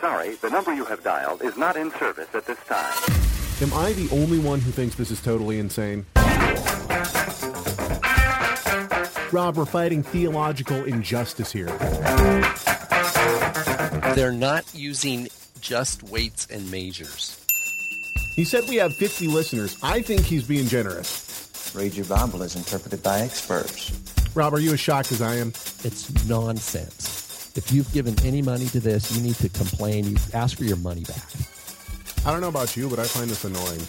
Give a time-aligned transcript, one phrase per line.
[0.00, 2.92] sorry, the number you have dialed is not in service at this time.
[3.60, 6.06] Am I the only one who thinks this is totally insane?
[9.32, 11.66] Rob, we're fighting theological injustice here.
[14.14, 15.28] They're not using
[15.60, 17.44] just weights and measures.
[18.36, 19.76] He said we have 50 listeners.
[19.82, 21.72] I think he's being generous.
[21.74, 23.92] Read your Bible as interpreted by experts.
[24.34, 25.48] Rob, are you as shocked as I am?
[25.82, 27.17] It's nonsense.
[27.58, 30.08] If you've given any money to this, you need to complain.
[30.08, 31.24] You ask for your money back.
[32.24, 33.80] I don't know about you, but I find this annoying.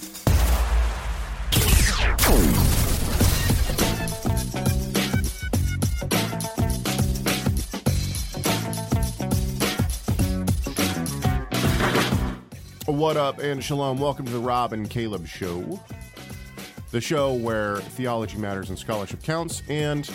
[12.87, 13.99] What up, and shalom.
[13.99, 15.79] Welcome to the Rob and Caleb Show,
[16.89, 20.07] the show where theology matters and scholarship counts, and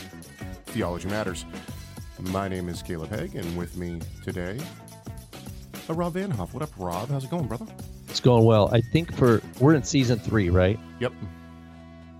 [0.66, 1.44] theology matters.
[2.30, 4.58] My name is Caleb Hegg, and with me today,
[5.88, 6.52] uh, Rob Van Hoff.
[6.54, 7.08] What up, Rob?
[7.10, 7.66] How's it going, brother?
[8.08, 8.70] It's going well.
[8.72, 10.78] I think for we're in season three, right?
[11.00, 11.12] Yep.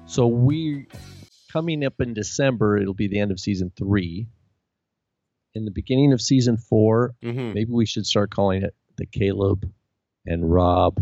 [0.07, 0.87] So we
[1.53, 4.27] coming up in December, it'll be the end of season three.
[5.55, 7.53] In the beginning of season 4 Mm-hmm.
[7.55, 9.71] maybe we should start calling it the Caleb
[10.27, 10.99] and Rob,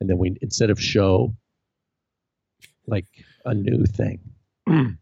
[0.00, 1.34] and then we instead of show,
[2.86, 3.06] like
[3.44, 4.20] a new thing.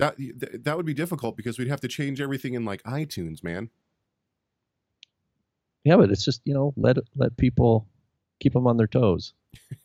[0.00, 0.34] That th-
[0.64, 3.70] that would be difficult because we'd have to change everything in like iTunes, man.
[5.84, 7.86] Yeah, but it's just you know let let people
[8.40, 9.34] keep them on their toes.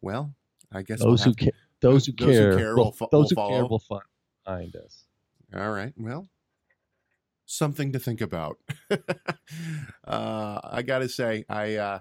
[0.00, 0.34] well,
[0.72, 2.92] I guess Those who we'll have ca- those who those who care, care will, will
[2.92, 3.68] fo- those will who care follow.
[3.68, 4.02] will
[4.46, 5.04] find us.
[5.54, 5.92] All right.
[5.96, 6.28] Well,
[7.46, 8.58] something to think about.
[10.04, 11.98] uh, I got to say, I uh,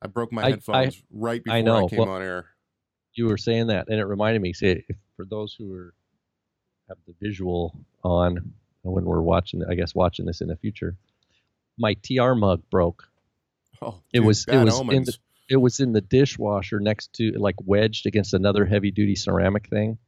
[0.00, 2.46] I broke my I- headphones I- right before I I, came Well- on air.
[3.14, 4.52] You were saying that, and it reminded me.
[4.52, 5.94] Say, if, for those who are
[6.88, 10.96] have the visual on uh, when we're watching, I guess watching this in the future,
[11.78, 13.08] my TR mug broke.
[13.80, 15.16] Oh, It dude, was- it was in the-
[15.48, 19.98] It was in the dishwasher next to, like, wedged against another heavy duty ceramic thing,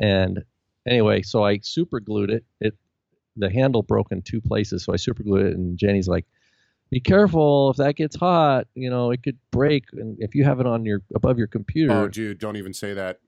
[0.00, 0.42] and
[0.86, 2.44] anyway, so I super glued it.
[2.60, 2.74] It
[3.36, 5.56] the handle broke in two places, so I super glued it.
[5.56, 6.24] And Jenny's like,
[6.94, 8.68] "Be careful if that gets hot.
[8.76, 9.84] You know, it could break.
[9.94, 12.94] And if you have it on your above your computer, Oh, dude, don't even say
[12.94, 13.18] that.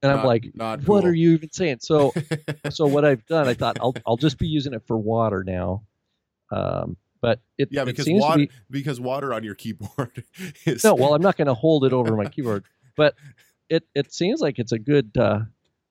[0.00, 1.10] and I'm like, not what cool.
[1.10, 1.78] are you even saying?
[1.80, 2.12] So,
[2.70, 5.82] so what I've done, I thought I'll I'll just be using it for water now.
[6.52, 10.22] Um, but it yeah, it because seems water be- because water on your keyboard
[10.64, 12.64] is no, well, I'm not going to hold it over my keyboard,
[12.96, 13.16] but
[13.68, 15.40] it it seems like it's a good uh,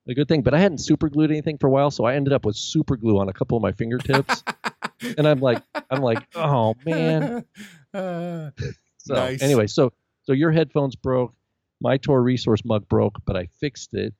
[0.08, 0.42] a good thing.
[0.42, 2.96] But I hadn't super glued anything for a while, so I ended up with super
[2.98, 4.44] glue on a couple of my fingertips,
[5.18, 7.44] and I'm like, I'm like, oh man.
[7.94, 8.52] Uh,
[8.98, 9.42] So Nice.
[9.42, 9.94] anyway, so
[10.24, 11.34] so your headphones broke,
[11.80, 14.14] my TorahResource mug broke, but I fixed it.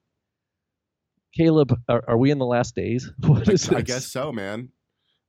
[1.36, 3.12] Caleb, are, are we in the last days?
[3.28, 3.84] What is I this?
[3.84, 4.70] guess so, man.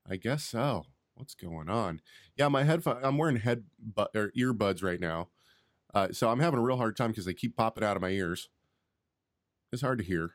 [0.08, 0.84] I guess so.
[1.16, 2.00] What's going on?
[2.36, 3.00] Yeah, my headphone.
[3.02, 5.30] I'm wearing head bu- or earbuds right now,
[5.92, 8.10] uh, so I'm having a real hard time because they keep popping out of my
[8.10, 8.48] ears.
[9.72, 10.32] It's hard to hear.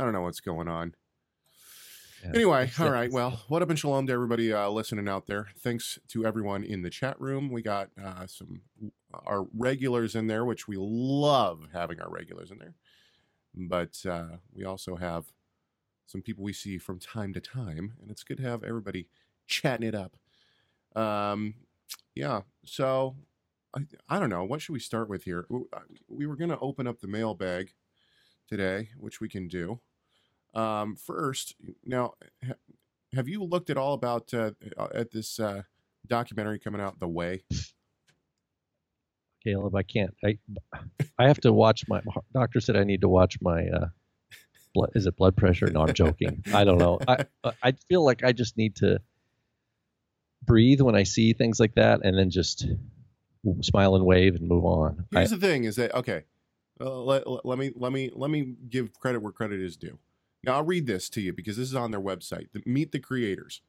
[0.00, 0.94] I don't know what's going on.
[2.22, 3.10] Yeah, Anyway, all right.
[3.10, 5.48] Well, what up and shalom to everybody uh, listening out there.
[5.58, 7.50] Thanks to everyone in the chat room.
[7.50, 8.60] We got uh, some
[9.26, 12.74] our regulars in there, which we love having our regulars in there.
[13.54, 15.32] But uh, we also have
[16.06, 19.08] some people we see from time to time, and it's good to have everybody
[19.46, 20.16] chatting it up.
[20.94, 21.54] Um,
[22.14, 22.42] yeah.
[22.64, 23.16] So
[23.76, 24.44] I, I don't know.
[24.44, 25.46] What should we start with here?
[25.52, 27.72] Uh, We were going to open up the mailbag
[28.48, 29.80] today, which we can do.
[30.54, 31.54] Um, first,
[31.84, 32.14] now,
[32.46, 32.54] ha-
[33.14, 34.52] have you looked at all about uh,
[34.94, 35.62] at this uh,
[36.06, 37.44] documentary coming out, The Way?
[39.44, 40.14] Caleb, I can't.
[40.24, 40.38] I
[41.18, 42.00] I have to watch my
[42.34, 43.86] doctor said I need to watch my uh
[44.74, 45.70] blood is it blood pressure?
[45.70, 46.42] No, I'm joking.
[46.52, 46.98] I don't know.
[47.06, 47.24] I
[47.62, 49.00] I feel like I just need to
[50.42, 52.66] breathe when I see things like that and then just
[53.62, 55.06] smile and wave and move on.
[55.14, 56.24] I, Here's the thing: is that okay?
[56.80, 59.98] Uh, let, let, me let me let me give credit where credit is due.
[60.44, 62.52] Now I'll read this to you because this is on their website.
[62.52, 63.60] The, meet the creators.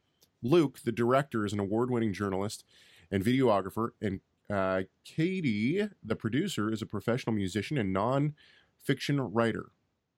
[0.42, 2.64] Luke, the director, is an award-winning journalist
[3.12, 9.72] and videographer, and uh, Katie, the producer, is a professional musician and non-fiction writer.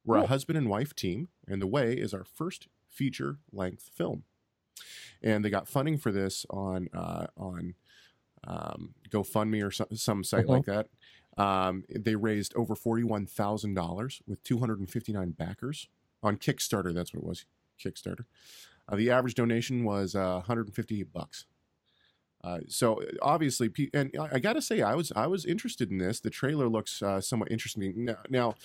[0.06, 4.24] We're a husband and wife team, and The Way is our first feature-length film.
[5.24, 7.76] And they got funding for this on uh, on
[8.48, 10.54] um, GoFundMe or some, some site Uh-huh.
[10.54, 10.88] like that.
[11.38, 15.88] Um, they raised over forty-one thousand dollars with two hundred and fifty-nine backers
[16.22, 16.94] on Kickstarter.
[16.94, 17.46] That's what it was,
[17.84, 18.26] Kickstarter.
[18.90, 21.46] Uh, the average donation was uh, one hundred and fifty-eight bucks.
[22.44, 26.00] Uh, so obviously, and I, I got to say, I was I was interested in
[26.00, 26.20] this.
[26.20, 28.06] The trailer looks uh, somewhat interesting.
[28.06, 28.56] Now, now,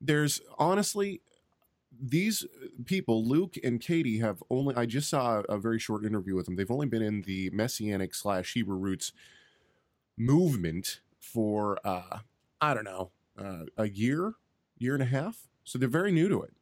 [0.00, 1.20] there's honestly
[1.98, 2.46] these
[2.84, 4.74] people, Luke and Katie, have only.
[4.76, 6.56] I just saw a very short interview with them.
[6.56, 9.12] They've only been in the Messianic slash Hebrew roots
[10.16, 11.00] movement
[11.32, 12.18] for uh,
[12.60, 14.34] I don't know uh, a year,
[14.78, 15.48] year and a half.
[15.64, 16.54] So they're very new to it,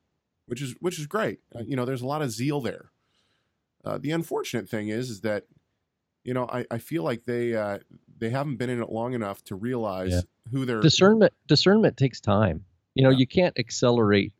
[0.47, 1.41] which is which is great.
[1.55, 2.91] Uh, you know, there's a lot of zeal there.
[3.85, 5.45] Uh, the unfortunate thing is, is that
[6.25, 7.79] you know I, I feel like they uh,
[8.19, 10.21] they haven't been in it long enough to realize Yeah.
[10.51, 12.65] who they're discernment discernment takes time
[12.95, 13.19] you know Yeah.
[13.19, 14.33] you can't accelerate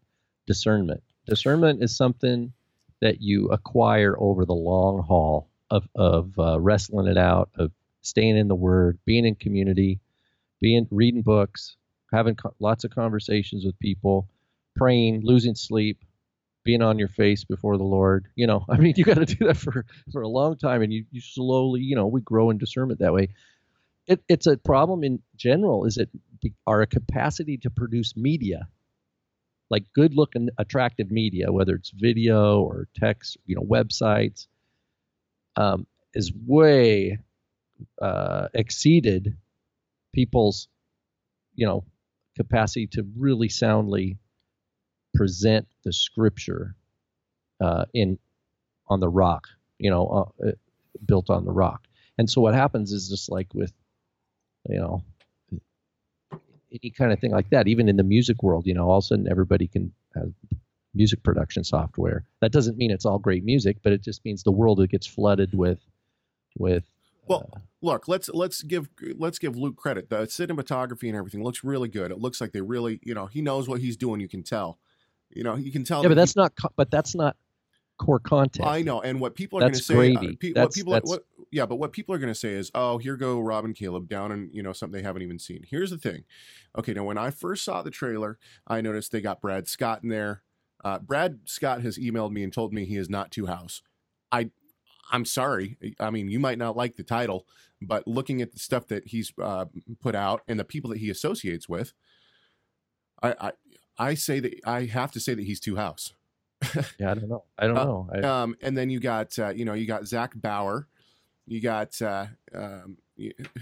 [0.47, 2.53] discernment discernment is something
[3.01, 7.71] that you acquire over the long haul of of uh, wrestling it out of
[8.01, 10.01] staying in the word being in community
[10.65, 11.77] being reading books
[12.11, 14.27] having co- lots of conversations with people
[14.75, 15.99] praying losing sleep
[16.65, 18.29] being on your face before the lord.
[18.35, 20.91] You know i mean you got to do that for for a long time and
[20.91, 23.29] you, you slowly you know we grow in discernment that way.
[24.07, 26.09] It, it's a problem in general is it
[26.67, 28.69] our capacity to produce media
[29.69, 34.47] like good looking attractive media whether it's video or text you know websites
[35.57, 37.19] um, is way
[38.01, 39.37] uh, exceeded
[40.15, 40.69] people's
[41.55, 41.85] you know
[42.37, 44.17] capacity to really soundly
[45.15, 46.75] present the scripture
[47.61, 48.19] uh, in
[48.89, 50.07] on the rock you know
[50.43, 50.53] uh, uh,
[51.07, 51.87] built on the rock.
[52.19, 53.73] And so what happens is just like with
[54.69, 55.03] you know
[56.73, 59.05] any kind of thing like that even in the music world you know all of
[59.05, 60.33] a sudden everybody can have
[60.95, 62.25] music production software.
[62.41, 65.53] That doesn't mean it's all great music but it just means the world gets flooded
[65.55, 65.81] with
[66.59, 66.85] with
[67.27, 67.51] Well,
[67.81, 70.11] look, let's let's give let's give Luke credit.
[70.11, 72.11] The cinematography and everything looks really good.
[72.11, 74.21] It looks like they really, you know, he knows what he's doing.
[74.21, 74.79] You can tell.
[75.31, 75.99] You know, you can tell.
[76.03, 77.37] yeah that but he- that's not co- but that's not
[77.97, 80.93] core content I know, and what people are going to say, uh, pe- what people,
[80.93, 83.65] that's- what, yeah, but what people are going to say is, oh, here go Rob
[83.65, 85.65] and Caleb down and you know something they haven't even seen.
[85.69, 86.25] Here's the thing,
[86.77, 90.09] okay, now when I first saw the trailer, I noticed they got Brad Scott in
[90.09, 90.43] there.
[90.85, 93.81] Uh, Brad Scott has emailed me and told me he is not Two House.
[94.31, 94.51] I,
[95.13, 95.77] I'm sorry.
[96.01, 97.47] I mean, you might not like the title,
[97.81, 99.67] but looking at the stuff that he's uh,
[100.01, 101.93] put out and the people that he associates with,
[103.23, 103.53] I, I,
[103.99, 106.15] I say that I have to say that he's Two House.
[106.99, 109.51] yeah i don't know i don't Uh, know I, Um, and then you got uh,
[109.51, 110.89] you know you got Zach Bauer,
[111.47, 112.97] you got uh, um,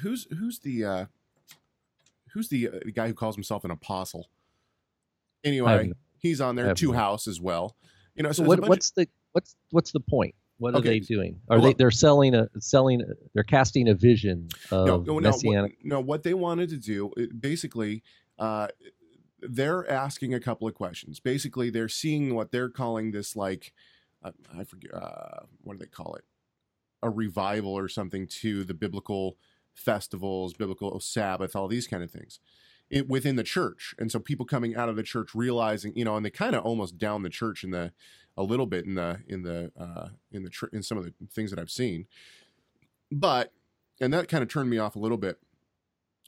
[0.02, 1.06] who's who's the uh,
[2.32, 4.28] who's the, uh, guy who calls himself an apostle.
[5.42, 6.74] Anyway, he's on there.
[6.74, 7.76] Two House as well.
[8.14, 10.78] You know, so so there's a what, what's the what's what's the point what are
[10.78, 10.90] Okay.
[10.90, 13.02] they doing are Well- they they're selling a selling
[13.34, 17.12] they're casting a vision of, no, no, messianic what, no, what they wanted to do
[17.38, 18.02] basically.
[18.38, 18.68] Uh,
[19.40, 21.18] they're asking a couple of questions.
[21.18, 23.72] Basically, they're seeing what they're calling this like,
[24.22, 26.24] uh, I forget, uh, what do they call it?
[27.02, 29.36] A revival or something to the biblical
[29.74, 32.38] festivals, biblical Sabbath, all these kind of things
[32.88, 33.94] it, within the church.
[33.98, 36.64] And so people coming out of the church realizing, you know, and they kind of
[36.64, 37.92] almost down the church in the
[38.36, 41.12] a little bit in the in the uh, in the tr- in some of the
[41.32, 42.06] things that I've seen.
[43.10, 43.52] But
[44.00, 45.38] and that kind of turned me off a little bit.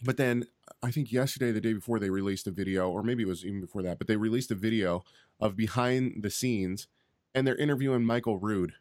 [0.05, 0.47] But then
[0.83, 3.61] I think yesterday, the day before, they released a video, or maybe it was even
[3.61, 5.05] before that, but they released a video
[5.41, 6.89] of behind the scenes,
[7.35, 8.75] and they're interviewing Michael Rood,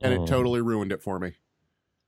[0.00, 0.22] and Oh.
[0.22, 1.32] it totally ruined it for me.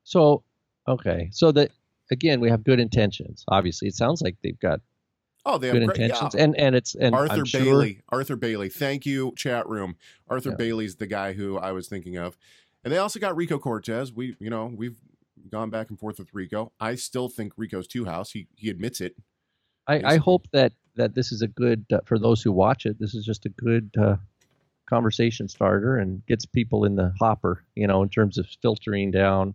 [0.04, 0.44] So,
[0.86, 1.28] okay.
[1.32, 1.72] So that
[2.10, 3.44] again, we have good intentions.
[3.48, 4.80] Obviously, it sounds like they've got
[5.50, 6.44] Oh, they have good great, intentions, yeah.
[6.44, 8.00] and and it's and Arthur I'm sure- Bailey.
[8.10, 8.68] Arthur Bailey.
[8.68, 9.96] Thank you, chat room.
[10.28, 10.56] Arthur Yeah.
[10.56, 12.36] Bailey's the guy who I was thinking of.
[12.84, 14.12] And they also got Rico Cortes.
[14.12, 14.98] We, you know, we've
[15.50, 16.72] gone back and forth with Rico.
[16.78, 18.30] I still think Rico's two house.
[18.32, 19.16] He he admits it.
[19.86, 22.98] I, I hope that that this is a good uh, for those who watch it.
[23.00, 24.16] This is just a good uh,
[24.88, 27.64] conversation starter and gets people in the hopper.
[27.74, 29.54] You know, in terms of filtering down.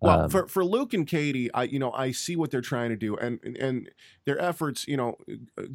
[0.00, 2.90] Well, um, for for Luke and Katie, I you know I see what they're trying
[2.90, 3.90] to do, and and
[4.24, 5.16] their efforts, you know,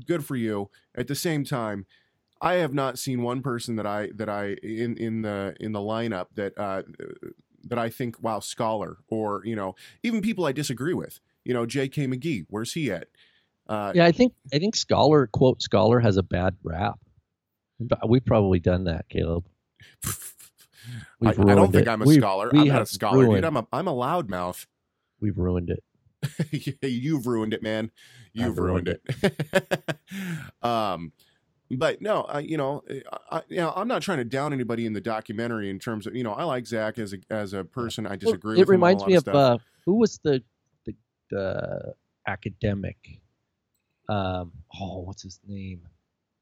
[0.06, 0.70] good for you.
[0.96, 1.86] At the same time,
[2.40, 5.80] I have not seen one person that I that I in in the in the
[5.80, 6.84] lineup that uh,
[7.64, 11.20] that I think wow scholar or you know even people I disagree with.
[11.44, 12.06] You know, J.K.
[12.06, 13.08] McKee, where's he at?
[13.68, 17.00] Uh, yeah, I think I think scholar quote scholar has a bad rap.
[18.08, 19.48] We've probably done that, Caleb.
[21.24, 21.90] I, I don't think it.
[21.90, 22.50] I'm a We've- scholar.
[22.56, 23.44] I'm not a scholar, dude.
[23.44, 24.66] I'm a I'm a loudmouth.
[25.20, 25.84] We've ruined it.
[26.82, 27.92] You've ruined it, man.
[28.34, 30.00] You've ruined, ruined it.
[30.62, 31.12] um,
[31.70, 32.84] but no, I, you know,
[33.32, 36.16] I, you know, I'm not trying to down anybody in the documentary in terms of,
[36.16, 38.06] you know, I like Zach as a as a person.
[38.06, 38.56] I Well, disagree.
[38.56, 39.36] it with him a reminds me of stuff.
[39.36, 40.44] uh, who was the
[40.86, 40.96] the,
[41.30, 41.94] the
[42.28, 42.98] academic.
[44.10, 45.82] Um, oh, what's his name?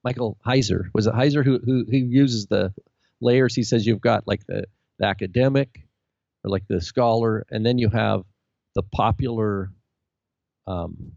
[0.04, 0.86] Michael Heiser.
[0.94, 2.74] Was it Heiser who who who uses the
[3.22, 3.56] layers?
[3.56, 4.66] He says you've got like the,
[4.98, 5.82] the academic
[6.44, 8.24] or like the scholar, and then you have
[8.76, 9.72] the popular
[10.68, 11.14] um,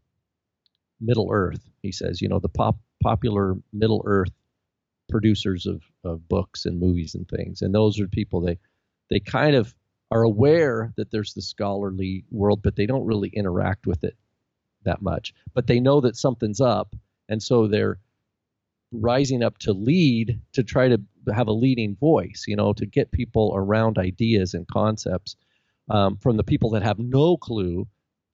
[1.00, 1.60] Middle Earth.
[1.82, 4.32] He says, you know, the pop popular Middle Earth
[5.08, 7.60] producers of, of books and movies and things.
[7.62, 8.58] And those are people they
[9.10, 9.74] they kind of
[10.10, 14.16] are aware that there's the scholarly world, but they don't really interact with it
[14.84, 15.34] that much.
[15.54, 16.94] But they know that something's up,
[17.28, 17.98] and so they're
[18.92, 21.00] rising up to lead to try to
[21.34, 25.36] have a leading voice, you know, to get people around ideas and concepts
[25.90, 27.86] um, from the people that have no clue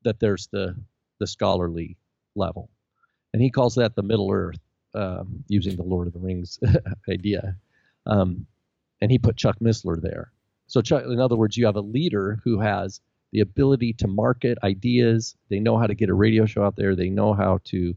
[0.04, 0.76] that there's the
[1.18, 1.96] the scholarly
[2.36, 2.70] level,
[3.32, 4.60] and he calls that the Middle Earth,
[4.94, 6.58] um, using the Lord of the Rings
[7.10, 7.56] idea,
[8.06, 8.46] um,
[9.00, 10.32] and he put Chuck Missler there.
[10.66, 13.00] So, Chuck, in other words, you have a leader who has
[13.32, 15.34] the ability to market ideas.
[15.50, 16.94] They know how to get a radio show out there.
[16.94, 17.96] They know how to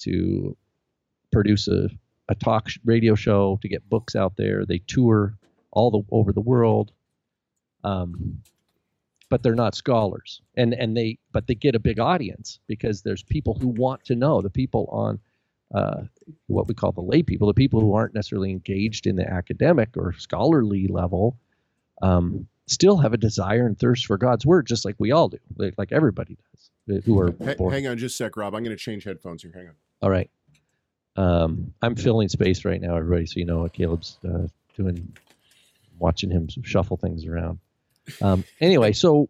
[0.00, 0.56] to
[1.32, 1.88] produce a,
[2.28, 4.64] a talk radio show to get books out there.
[4.64, 5.36] They tour
[5.70, 6.92] all the over the world.
[7.84, 8.42] Um,
[9.28, 10.42] but they're not scholars.
[10.56, 14.14] And and they but they get a big audience because there's people who want to
[14.14, 14.42] know.
[14.42, 15.18] The people on
[15.74, 16.02] uh,
[16.48, 19.88] what we call the lay people the people who aren't necessarily engaged in the academic
[19.96, 21.38] or scholarly level
[22.02, 25.38] um, still have a desire and thirst for god's word just like we all do
[25.56, 26.36] like, like everybody
[26.86, 28.54] does who are H- hang on just a sec rob.
[28.54, 29.52] I'm going to change headphones here.
[29.54, 29.74] Hang on.
[30.02, 30.28] All right
[31.16, 35.12] um, i'm filling space right now everybody so you know what caleb's uh, doing
[35.98, 37.58] watching him shuffle things around
[38.20, 39.28] um, anyway, so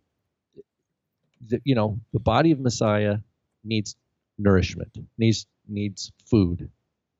[1.46, 3.18] the, you know the body of Messiah
[3.64, 3.96] needs
[4.38, 6.70] nourishment, needs needs food,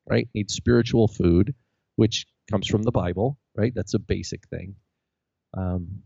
[0.05, 0.27] right?
[0.33, 1.53] Needs spiritual food,
[1.95, 3.73] which comes from the Bible, right?
[3.73, 4.75] That's a basic thing.
[5.55, 6.03] Um,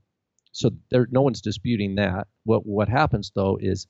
[0.52, 2.28] so there, no one's disputing that.
[2.44, 3.88] What what happens though is,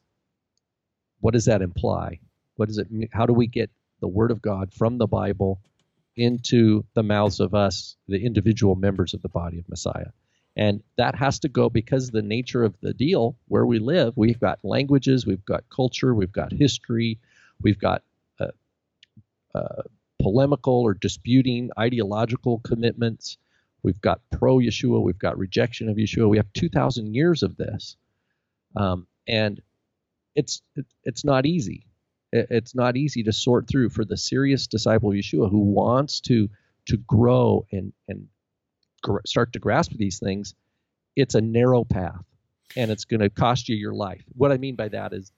[1.19, 2.19] what does that imply?
[2.55, 2.87] What does it?
[3.11, 5.59] How do we get the Word of God from the Bible
[6.15, 10.11] into the mouths of us, the individual members of the body of Messiah?
[10.55, 14.39] And that has to go because the nature of the deal where we live, we've
[14.39, 17.19] got languages, we've got culture, we've got history,
[17.61, 18.01] we've got
[18.39, 18.47] uh,
[19.53, 19.83] uh,
[20.19, 23.37] polemical or disputing ideological commitments,
[23.83, 26.27] we've got pro Yeshua, we've got rejection of Yeshua.
[26.27, 27.95] We have 2,000 years of this.
[28.75, 29.61] Um, and
[30.35, 30.61] it's
[31.03, 31.86] it's not easy.
[32.31, 36.49] It's not easy to sort through for the serious disciple of Yeshua who wants to
[36.87, 38.27] to grow and and
[39.25, 40.55] start to grasp these things,
[41.15, 42.23] it's a narrow path
[42.75, 44.23] and it's going to cost you your life.
[44.35, 45.31] What I mean by that is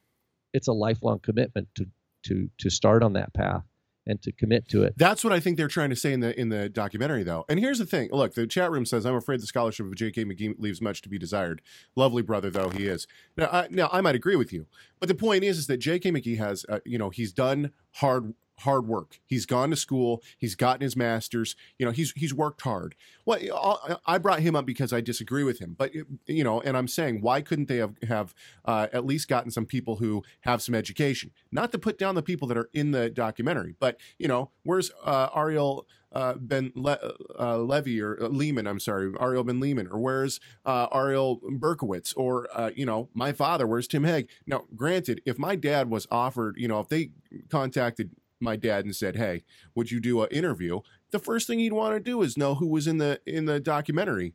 [0.54, 1.86] it's a lifelong commitment to
[2.24, 3.64] to to start on that path
[4.06, 4.94] and to commit to it.
[4.98, 7.46] That's what I think they're trying to say in the in the documentary, though.
[7.50, 10.26] And here's the thing: look, the chat room says, "I'm afraid the scholarship of J.K.
[10.26, 11.62] McKee leaves much to be desired."
[11.96, 13.08] Lovely brother, though he is.
[13.38, 14.68] Now, I, now I might agree with you,
[15.00, 16.12] but the point is, is that J.K.
[16.12, 19.20] McKee has, uh, you know, he's done hard hard work.
[19.26, 20.22] He's gone to school.
[20.38, 21.56] He's gotten his master's.
[21.78, 22.96] You know, he's he's worked hard.
[23.26, 25.76] Well, I brought him up because I disagree with him.
[25.78, 25.94] But
[26.26, 28.34] you know, and I'm saying, why couldn't they have have
[28.66, 31.32] uh, at least gotten some people who have some education?
[31.52, 34.92] Not to put down the people that are in the documentary, but you know, where's
[35.04, 35.88] uh, Ariel?
[36.12, 36.98] Uh, ben Le-
[37.40, 42.16] uh, Levy or uh, Lehman, I'm sorry, Ariel Ben Lehman, or where's uh, Ariel Berkowitz,
[42.18, 44.28] or uh, you know, my father, where's Tim Hegg?
[44.48, 47.12] Now, granted, if my dad was offered, you know, if they
[47.52, 48.10] contacted
[48.40, 49.44] my dad and said, "Hey,
[49.76, 50.80] would you do an interview?"
[51.12, 53.60] The first thing he'd want to do is know who was in the in the
[53.60, 54.34] documentary.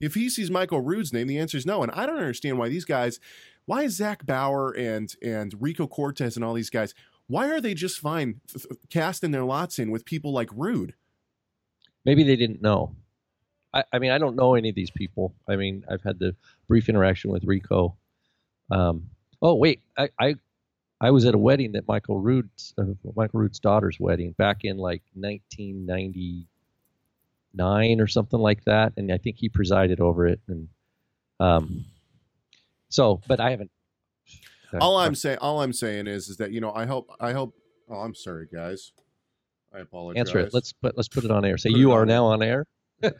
[0.00, 1.82] If he sees Michael Rood's name, the answer is no.
[1.82, 3.20] And I don't understand why these guys,
[3.66, 6.94] why is Zach Bauer and and Rico Cortes and all these guys,
[7.26, 8.40] why are they just fine
[8.88, 10.94] casting their lots in with people like Rood?
[12.04, 12.96] Maybe they didn't know.
[13.72, 15.34] I, I mean, I don't know any of these people.
[15.48, 16.34] I mean, I've had the
[16.66, 17.96] brief interaction with Rico.
[18.70, 19.10] Um,
[19.42, 20.34] oh wait, I, I
[21.00, 22.84] I was at a wedding that Michael Rood's uh,
[23.16, 29.38] Michael Rood's daughter's wedding back in like 1999 or something like that, and I think
[29.38, 30.40] he presided over it.
[30.46, 30.68] And
[31.38, 31.86] um,
[32.90, 33.70] so, but I haven't.
[34.74, 37.32] Uh, all I'm saying, all I'm saying is, is that you know, I hope, I
[37.32, 37.54] hope.
[37.88, 38.92] Oh, I'm sorry, guys.
[39.74, 40.20] I apologize.
[40.20, 40.52] Answer it.
[40.52, 41.56] Let's put let's put it on air.
[41.56, 42.66] Say you are now on air.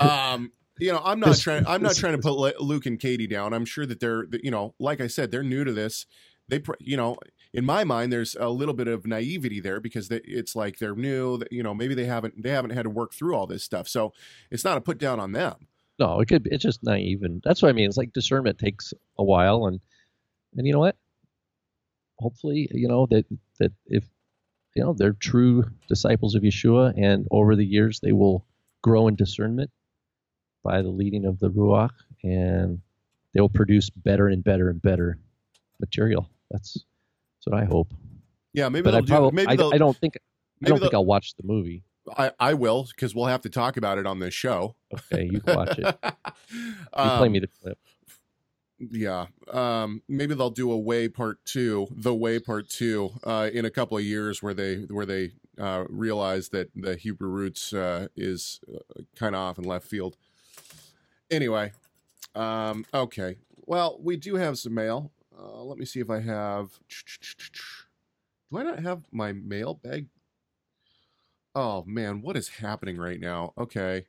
[0.00, 1.66] um, you know, I'm not trying.
[1.66, 3.54] I'm not trying to put Luke and Katie down.
[3.54, 6.04] I'm sure that they're, you know, like I said, they're new to this
[6.50, 7.16] they you know
[7.52, 10.94] in my mind there's a little bit of naivety there because they, it's like they're
[10.94, 13.88] new you know maybe they haven't they haven't had to work through all this stuff.
[13.88, 14.12] So
[14.50, 15.54] it's not a put down on them.
[15.98, 18.58] No it could be, it's just naive and that's what i mean it's like discernment
[18.58, 19.80] takes a while and
[20.56, 20.96] and you know what?
[22.18, 23.24] Hopefully you know that
[23.58, 24.04] that if
[24.74, 28.46] you know they're true disciples of yeshua and over the years they will
[28.82, 29.70] grow in discernment
[30.62, 31.90] by the leading of the ruach
[32.22, 32.80] and
[33.32, 35.18] they'll produce better and better and better
[35.80, 37.92] material that's that's what I hope.
[38.52, 38.82] Yeah, maybe.
[38.82, 39.30] But I probably.
[39.30, 40.18] Do, maybe I, I, don't think.
[40.64, 41.84] I don't think I'll watch the movie.
[42.16, 44.74] I, I will because we'll have to talk about it on this show.
[44.92, 45.96] Okay, you watch it.
[46.50, 47.78] you um, play me the clip.
[48.78, 49.26] Yeah.
[49.50, 53.70] Um, maybe they'll do a way part two, the way part two, uh, in a
[53.70, 58.60] couple of years where they where they uh, realize that the Hebrew roots uh, is
[58.72, 60.16] uh, kind of off in left field.
[61.30, 61.72] Anyway,
[62.34, 63.36] um, okay.
[63.66, 65.12] Well, we do have some mail.
[65.40, 66.70] Uh, let me see if I have.
[68.50, 70.06] Do I not have my mail bag?
[71.54, 73.52] Oh man, what is happening right now?
[73.58, 74.04] Okay.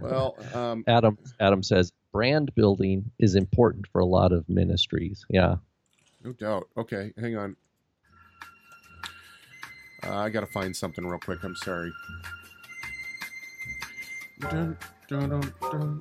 [0.00, 5.24] Well, um, Adam Adam says brand building is important for a lot of ministries.
[5.30, 5.56] Yeah.
[6.24, 6.68] No doubt.
[6.76, 7.56] Okay, hang on.
[10.02, 11.42] Uh, I gotta find something real quick.
[11.44, 11.92] I'm sorry.
[14.40, 14.76] Dun,
[15.08, 16.00] dun, dun.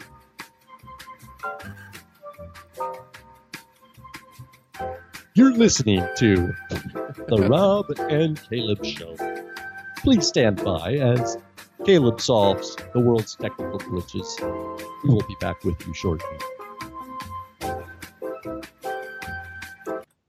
[5.39, 6.53] You're listening to
[7.29, 9.15] the Rob and Caleb Show.
[9.99, 11.37] Please stand by as
[11.85, 14.37] Caleb solves the world's technical glitches.
[15.05, 16.37] We will be back with you shortly.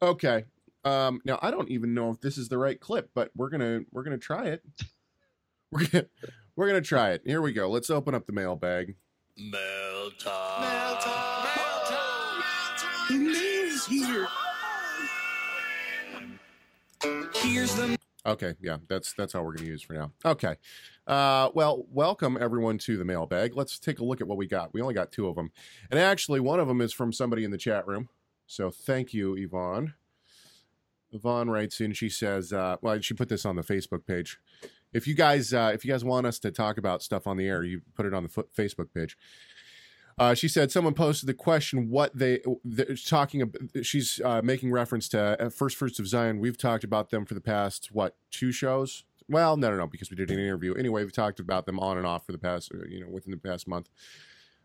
[0.00, 0.44] Okay.
[0.84, 3.80] Um, now I don't even know if this is the right clip, but we're gonna
[3.90, 4.62] we're gonna try it.
[5.72, 6.06] We're gonna
[6.54, 7.22] we're gonna try it.
[7.24, 7.68] Here we go.
[7.68, 8.94] Let's open up the mailbag.
[9.36, 10.60] Mail time.
[10.60, 11.44] Mail time.
[11.46, 11.80] Mail
[13.08, 13.32] time.
[13.32, 14.28] Mail's here.
[17.02, 20.12] Here's the Okay, yeah, that's that's how we're going to use for now.
[20.24, 20.56] Okay,
[21.06, 23.56] uh, well, welcome everyone to the mailbag.
[23.56, 24.74] Let's take a look at what we got.
[24.74, 25.52] We only got two of them,
[25.90, 28.10] and actually, one of them is from somebody in the chat room.
[28.46, 29.94] So thank you, Yvonne.
[31.12, 31.94] Yvonne writes in.
[31.94, 34.38] She says, uh, "Well, she put this on the Facebook page.
[34.92, 37.48] If you guys, uh, if you guys want us to talk about stuff on the
[37.48, 39.16] air, you put it on the Facebook page."
[40.20, 43.62] Uh, she said someone posted the question what they they're talking about.
[43.82, 46.40] She's uh, making reference to uh, First Fruits of Zion.
[46.40, 49.04] We've talked about them for the past what two shows?
[49.30, 50.74] Well, no, no, no, because we did an interview.
[50.74, 53.30] Anyway, we've talked about them on and off for the past, uh, you know, within
[53.30, 53.88] the past month.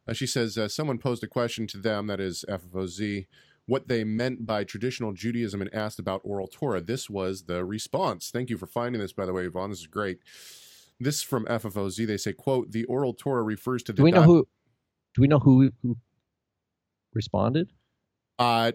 [0.08, 3.26] Uh, she says uh, someone posed a question to them, that is FFOZ,
[3.66, 6.82] what they meant by traditional Judaism and asked about oral Torah.
[6.82, 8.30] This was the response.
[8.30, 9.70] Thank you for finding this, by the way, Yvonne.
[9.70, 10.20] This is great.
[11.00, 12.08] This from FFOZ.
[12.08, 14.48] They say, "quote The oral Torah refers to the." Do we know di- who?
[15.16, 15.98] Do we know who who
[17.14, 17.72] responded?
[18.38, 18.74] Uh,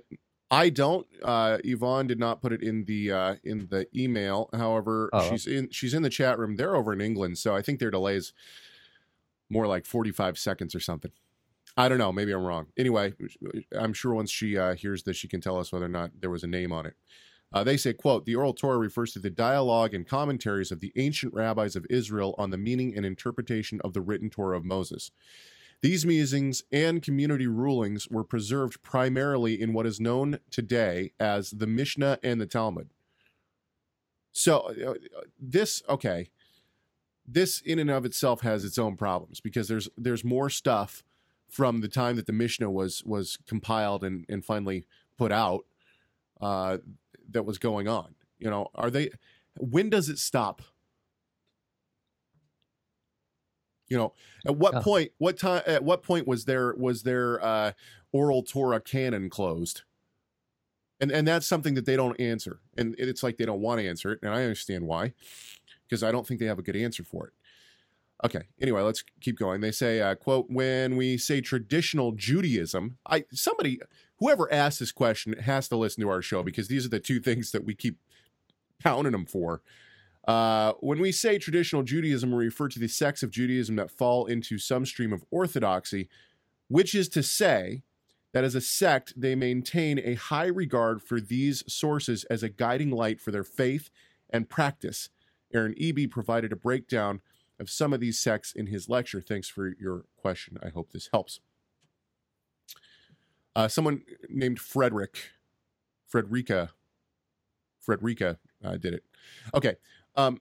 [0.50, 1.06] I don't.
[1.22, 4.48] Uh, Yvonne did not put it in the uh, in the email.
[4.52, 5.28] However, Oh.
[5.30, 6.56] she's in she's in the chat room.
[6.56, 8.32] They're over in England, so I think their delay is
[9.50, 11.12] more like forty five seconds or something.
[11.76, 12.10] I don't know.
[12.10, 12.66] Maybe I'm wrong.
[12.76, 13.14] Anyway,
[13.78, 16.30] I'm sure once she uh, hears this, she can tell us whether or not there
[16.30, 16.94] was a name on it.
[17.52, 20.92] Uh, they say, "quote The oral Torah refers to the dialogue and commentaries of the
[20.96, 25.10] ancient rabbis of Israel on the meaning and interpretation of the written Torah of Moses."
[25.82, 31.66] These musings and community rulings were preserved primarily in what is known today as the
[31.66, 32.90] Mishnah and the Talmud.
[34.32, 34.94] So, uh,
[35.40, 36.30] this, okay,
[37.26, 41.02] this in and of itself has its own problems because there's there's more stuff
[41.48, 44.84] from the time that the Mishnah was was compiled and, and finally
[45.16, 45.64] put out
[46.40, 46.78] uh,
[47.30, 48.14] that was going on.
[48.38, 49.10] You know, are they?
[49.58, 50.62] When does it stop?
[53.90, 54.14] You know,
[54.46, 55.10] at what point?
[55.18, 55.62] What time?
[55.66, 57.72] At what point was there was there uh,
[58.12, 59.82] oral Torah canon closed?
[61.00, 63.88] And and that's something that they don't answer, and it's like they don't want to
[63.88, 65.14] answer it, and I understand why,
[65.88, 67.32] because I don't think they have a good answer for it.
[68.22, 68.42] Okay.
[68.60, 69.60] Anyway, let's keep going.
[69.60, 73.80] They say, uh, "quote When we say traditional Judaism, I somebody
[74.18, 77.18] whoever asked this question has to listen to our show because these are the two
[77.18, 77.98] things that we keep
[78.78, 79.62] pounding them for."
[80.26, 84.26] Uh, when we say traditional Judaism, we refer to the sects of Judaism that fall
[84.26, 86.08] into some stream of orthodoxy,
[86.68, 87.82] which is to say
[88.32, 92.90] that as a sect, they maintain a high regard for these sources as a guiding
[92.90, 93.90] light for their faith
[94.28, 95.08] and practice.
[95.52, 97.20] Aaron Eby provided a breakdown
[97.58, 99.20] of some of these sects in his lecture.
[99.20, 100.58] Thanks for your question.
[100.62, 101.40] I hope this helps.
[103.56, 105.30] Uh, someone named Frederick,
[106.06, 106.70] Frederica,
[107.80, 109.04] Frederica uh, did it.
[109.54, 109.76] Okay.
[110.20, 110.40] Um,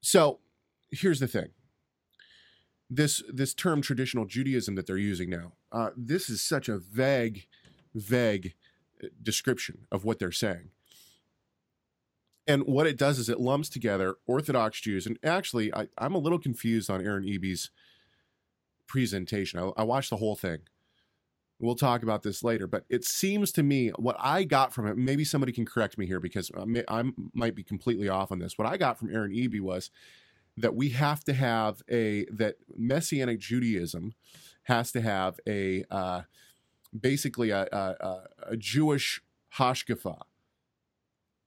[0.00, 0.40] so
[0.90, 1.50] here's the thing.
[2.88, 7.46] This this term traditional Judaism that they're using now, uh, this is such a vague,
[7.94, 8.54] vague
[9.02, 10.70] uh, description of what they're saying.
[12.46, 15.06] And what it does is it lumps together Orthodox Jews.
[15.06, 17.70] And actually, I, I'm a little confused on Aaron Eby's
[18.88, 19.60] presentation.
[19.60, 20.58] I, I watched the whole thing.
[21.60, 24.96] We'll talk about this later, but it seems to me what I got from it.
[24.96, 28.38] Maybe somebody can correct me here because I, may, I might be completely off on
[28.38, 28.56] this.
[28.56, 29.90] What I got from Aaron Eby was
[30.56, 34.14] that we have to have a that Messianic Judaism
[34.64, 36.22] has to have a uh,
[36.98, 39.22] basically a, a, a- Jewish
[39.56, 40.22] hashkafa,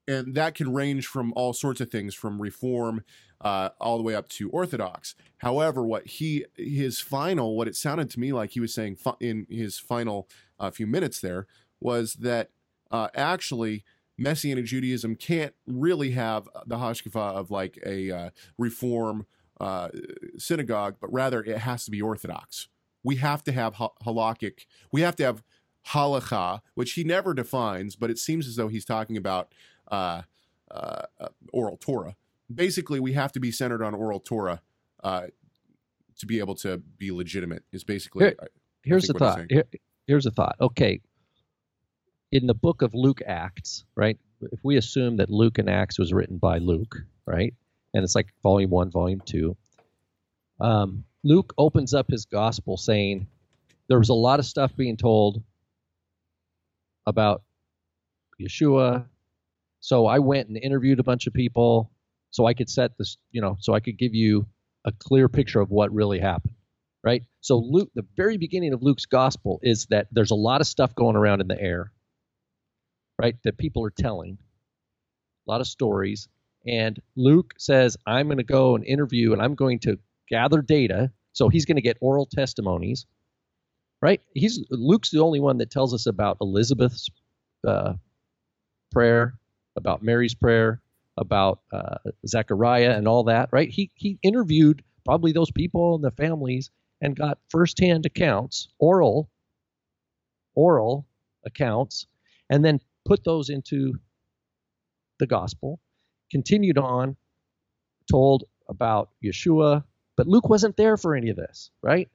[0.07, 3.03] and that can range from all sorts of things, from reform
[3.43, 5.15] uh, all the way up to orthodox.
[5.37, 9.15] However, what he his final, what it sounded to me like he was saying fi-
[9.19, 10.27] in his final
[10.59, 11.45] uh, few minutes there
[11.79, 12.49] was that
[12.91, 13.83] uh, actually
[14.17, 19.25] Messianic Judaism can't really have the hashkafa of like a uh, reform
[19.59, 19.89] uh,
[20.37, 22.67] synagogue, but rather it has to be orthodox.
[23.03, 24.65] We have to have ha- halakhic.
[24.91, 25.43] We have to have
[25.89, 29.53] halacha, which he never defines, but it seems as though he's talking about
[29.91, 30.21] uh,
[30.71, 32.15] uh, uh, oral Torah.
[32.53, 34.61] Basically, we have to be centered on oral Torah
[35.03, 35.27] uh,
[36.19, 37.63] to be able to be legitimate.
[37.71, 38.47] Is basically Here- I-
[38.85, 39.51] Here's the think what he's thought.
[39.51, 39.63] Here,
[40.07, 40.55] here's a thought.
[40.59, 40.99] Okay.
[42.33, 44.17] In the book of Luke Acts, right?
[44.51, 47.53] If we assume that Luke and Acts was written by Luke, right?
[47.93, 49.55] And it's like volume one, volume two.
[50.59, 53.27] Um, Luke opens up his gospel saying
[53.87, 55.41] there was a lot of stuff being told
[57.05, 57.43] about
[58.41, 59.05] Yeshua.
[59.79, 61.89] So I went and interviewed a bunch of people
[62.33, 64.47] so I could set this, you know, so I could give you
[64.85, 66.55] a clear picture of what really happened
[67.03, 67.23] right?
[67.41, 70.95] So Luke, the very beginning of Luke's gospel is that there's a lot of stuff
[70.95, 71.91] going around in the air,
[73.21, 73.35] right?
[73.43, 74.37] That people are telling,
[75.47, 76.29] a lot of stories,
[76.65, 81.11] and Luke says, "I'm going to go and interview, and I'm going to gather data."
[81.33, 83.05] So he's going to get oral testimonies,
[84.01, 84.21] right?
[84.33, 87.09] He's Luke's the only one that tells us about Elizabeth's
[87.67, 87.93] uh,
[88.91, 89.35] prayer,
[89.75, 90.81] about Mary's prayer,
[91.17, 91.97] about uh,
[92.27, 93.69] Zechariah, and all that, right?
[93.69, 96.71] He he interviewed probably those people and the families
[97.01, 99.29] and got firsthand accounts, oral,
[100.55, 101.05] oral
[101.45, 102.07] accounts,
[102.49, 103.93] and then put those into
[105.19, 105.79] the gospel.
[106.31, 107.15] Continued on,
[108.09, 109.83] told about Yeshua,
[110.17, 112.09] but Luke wasn't there for any of this, right?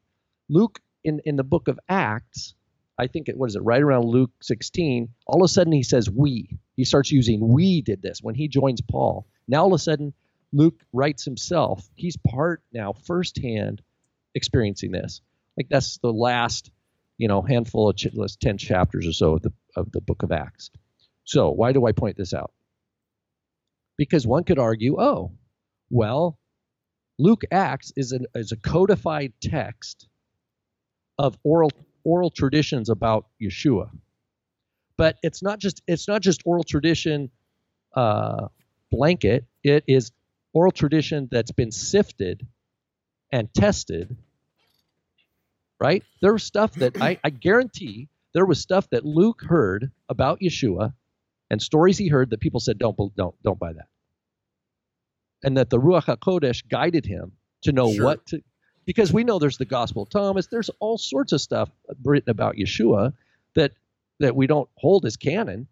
[0.48, 2.54] Luke in in the book of Acts,
[2.98, 5.08] I think it what is it right around Luke 16.
[5.26, 6.58] All of a sudden he says we.
[6.76, 9.26] He starts using we did this when he joins Paul.
[9.46, 10.12] Now all of a sudden
[10.52, 11.88] Luke writes himself.
[11.94, 13.82] He's part now firsthand
[14.34, 15.20] experiencing this.
[15.56, 16.70] Like that's the last,
[17.18, 20.22] you know, handful of ch- last ten chapters or so of the of the book
[20.22, 20.70] of Acts.
[21.24, 22.52] So why do I point this out?
[23.96, 25.32] Because one could argue, oh,
[25.90, 26.38] well,
[27.18, 30.08] Luke Acts is an is a codified text
[31.18, 31.70] of oral
[32.12, 33.90] oral traditions about Yeshua.
[34.96, 37.30] But it's not just it's not just oral tradition
[37.94, 38.48] uh,
[38.90, 39.44] blanket.
[39.62, 40.10] It is
[40.52, 42.46] oral tradition that's been sifted
[43.30, 44.16] and tested,
[45.78, 46.02] right?
[46.22, 50.94] There was stuff that I, I guarantee there was stuff that Luke heard about Yeshua
[51.50, 53.88] and stories he heard that people said, don't, don't, don't buy that.
[55.44, 58.04] And that the Ruach HaKodesh guided him to know Sure.
[58.04, 58.42] what to,
[58.88, 61.68] because we know there's the Gospel of Thomas, there's all sorts of stuff
[62.02, 63.12] written about Yeshua
[63.54, 63.72] that,
[64.18, 65.68] that we don't hold as canon.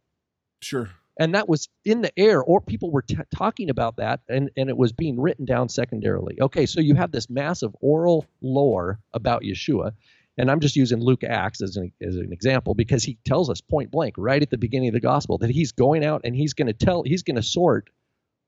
[0.61, 0.91] Sure.
[1.19, 4.69] and that was in the air or people were t- talking about that and, and
[4.69, 6.37] it was being written down secondarily.
[6.43, 9.93] Okay so you have this massive oral lore about yeshua
[10.39, 13.61] and i'm just using luke acts as an, as an example because he tells us
[13.61, 16.55] point blank right at the beginning of the gospel that he's going out and he's
[16.55, 17.91] going to tell he's going to sort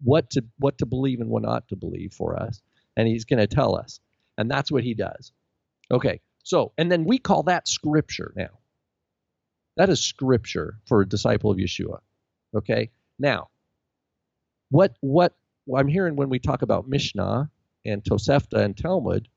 [0.03, 2.63] what to what to believe and what not to believe for us
[2.97, 4.01] and he's going to tell us
[4.39, 5.33] and that's what he does
[5.91, 8.59] okay so and then we call that scripture now
[9.77, 11.99] that is scripture for a disciple of yeshua
[12.55, 12.91] Okay.
[13.19, 13.49] Now,
[14.71, 15.35] what what
[15.75, 17.51] I'm hearing when we talk about Mishnah
[17.85, 19.29] and Tosefta and Talmud,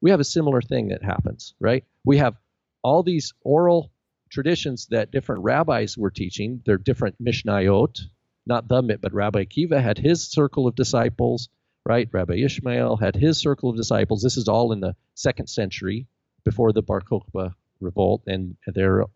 [0.00, 1.84] we have a similar thing that happens, right?
[2.04, 2.36] We have
[2.82, 3.92] all these oral
[4.30, 6.62] traditions that different rabbis were teaching.
[6.64, 8.00] They're different Mishnayot,
[8.46, 11.48] not the but Rabbi Akiva had his circle of disciples,
[11.84, 12.08] right?
[12.12, 14.22] Rabbi Ishmael had his circle of disciples.
[14.22, 16.06] This is all in the second century
[16.44, 19.06] before the Bar Kokhba revolt, and they're uh,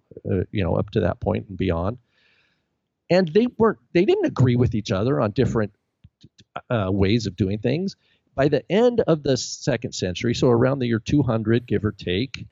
[0.51, 1.99] you know up to that point and beyond
[3.11, 5.73] and they weren't they didn't agree with each other on different
[6.71, 7.97] uh, ways of doing things
[8.35, 12.47] by the end of the second century so around the year 200 give or take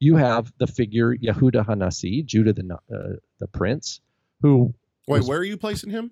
[0.00, 4.00] you have the figure yehuda hanasi judah the uh, the prince
[4.42, 4.74] who
[5.06, 6.10] Wait, Was- where are you placing him?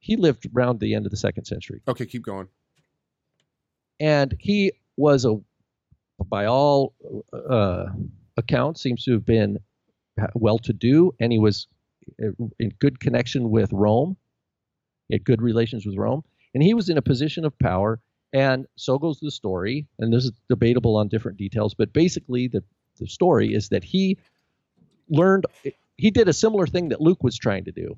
[0.00, 2.48] He lived around the end of the second century Okay, keep going.
[4.00, 5.36] and he was a
[6.28, 6.94] by all
[7.32, 7.86] uh,
[8.36, 9.58] accounts seems to have been
[10.34, 11.68] well to do and he was
[12.22, 14.16] uh, in good connection with Rome
[15.08, 16.22] he had good relations with Rome
[16.54, 18.00] and he was in a position of power
[18.32, 22.62] and so goes the story and this is debatable on different details but basically the
[22.98, 24.18] the story is that he
[25.08, 25.46] learned
[25.96, 27.96] he did a similar thing that Luke was trying to do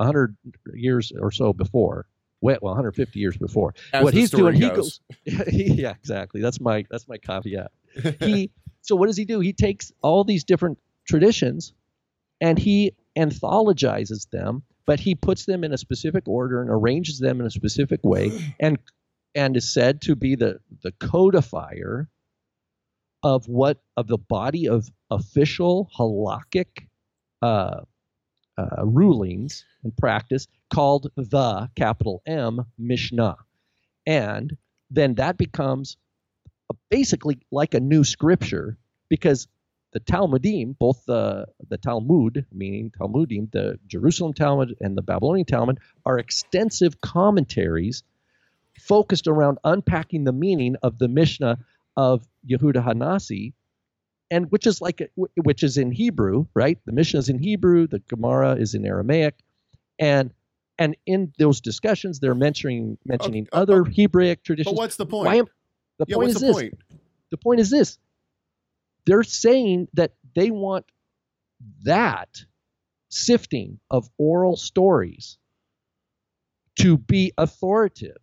[0.00, 0.36] 100
[0.74, 2.06] years or so before
[2.40, 5.00] well 150 years before As what he's doing, he goes.
[5.26, 6.40] goes, yeah, exactly.
[6.40, 7.70] That's my that's my caveat.
[8.20, 8.50] He
[8.82, 9.40] so what does he do?
[9.40, 11.74] He takes all these different traditions,
[12.40, 17.40] and he anthologizes them but he puts them in a specific order and arranges them
[17.40, 18.76] in a specific way, and
[19.36, 22.08] and is said to be the the codifier
[23.22, 26.88] of what of the body of official halakhic
[27.40, 27.82] uh,
[28.60, 33.36] uh, rulings and practice called the capital M Mishnah,
[34.06, 34.56] and
[34.90, 35.96] then that becomes
[36.90, 39.48] basically like a new scripture because
[39.92, 45.78] the Talmudim, both the the Talmud, meaning Talmudim, the Jerusalem Talmud and the Babylonian Talmud,
[46.06, 48.02] are extensive commentaries
[48.78, 51.58] focused around unpacking the meaning of the Mishnah
[51.96, 53.52] of Yehuda Hanasi,
[54.30, 56.78] and which is like which is in Hebrew, right?
[56.86, 59.34] The Mishnah is in Hebrew, the Gemara is in Aramaic,
[59.98, 60.32] and
[60.78, 64.74] and in those discussions, they're mentioning mentioning Okay, other uh, Hebraic traditions.
[64.74, 65.26] But what's the point?
[65.26, 65.46] Why am,
[65.98, 66.56] the yeah, point what's is the this.
[66.56, 66.74] point?
[67.30, 67.98] The point is this.
[69.06, 70.86] They're saying that they want
[71.84, 72.44] that
[73.10, 75.38] sifting of oral stories
[76.76, 78.16] to be authoritative,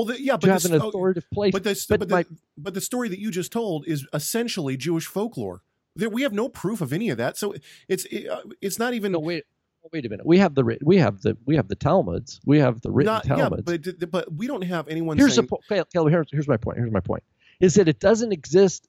[0.00, 1.52] Well, the, yeah, but have this, an oh, authoritative place.
[1.52, 4.78] but this, but but, my- the, but the story that you just told is essentially
[4.78, 5.62] Jewish folklore.
[5.94, 7.54] There, we have no proof of any of that, so
[7.86, 9.44] it's it, uh, it's not even no, wait,
[9.92, 10.24] wait a minute.
[10.24, 12.40] We have the we have the we have the Talmuds.
[12.46, 13.62] We have the written not yeah, Talmuds.
[13.64, 15.88] but but we don't have anyone here's saying the point.
[15.92, 16.78] Caleb, here's, here's my point.
[16.78, 17.22] Here's my point.
[17.60, 18.88] Is that it doesn't exist.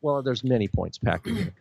[0.00, 1.54] Well, there's many points packed in here.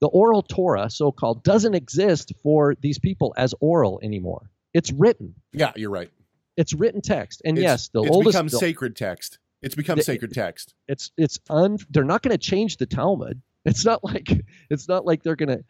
[0.00, 4.50] The oral Torah, so-called, doesn't exist for these people as oral anymore.
[4.72, 5.34] It's written.
[5.52, 6.10] yeah, you're right.
[6.56, 7.42] It's written text.
[7.44, 8.34] And It's- yes, the it's oldest.
[8.34, 9.38] become the- sacred text.
[9.62, 10.74] It's become The- sacred text.
[10.88, 11.78] it's it's un.
[11.90, 13.40] They're not going to change the Talmud.
[13.64, 14.28] It's not like
[14.70, 15.62] it's not like they're going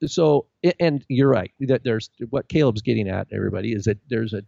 [0.00, 0.08] to.
[0.08, 0.46] So
[0.80, 3.28] and you're right that there's what Caleb's getting at.
[3.32, 4.42] Everybody is that there's a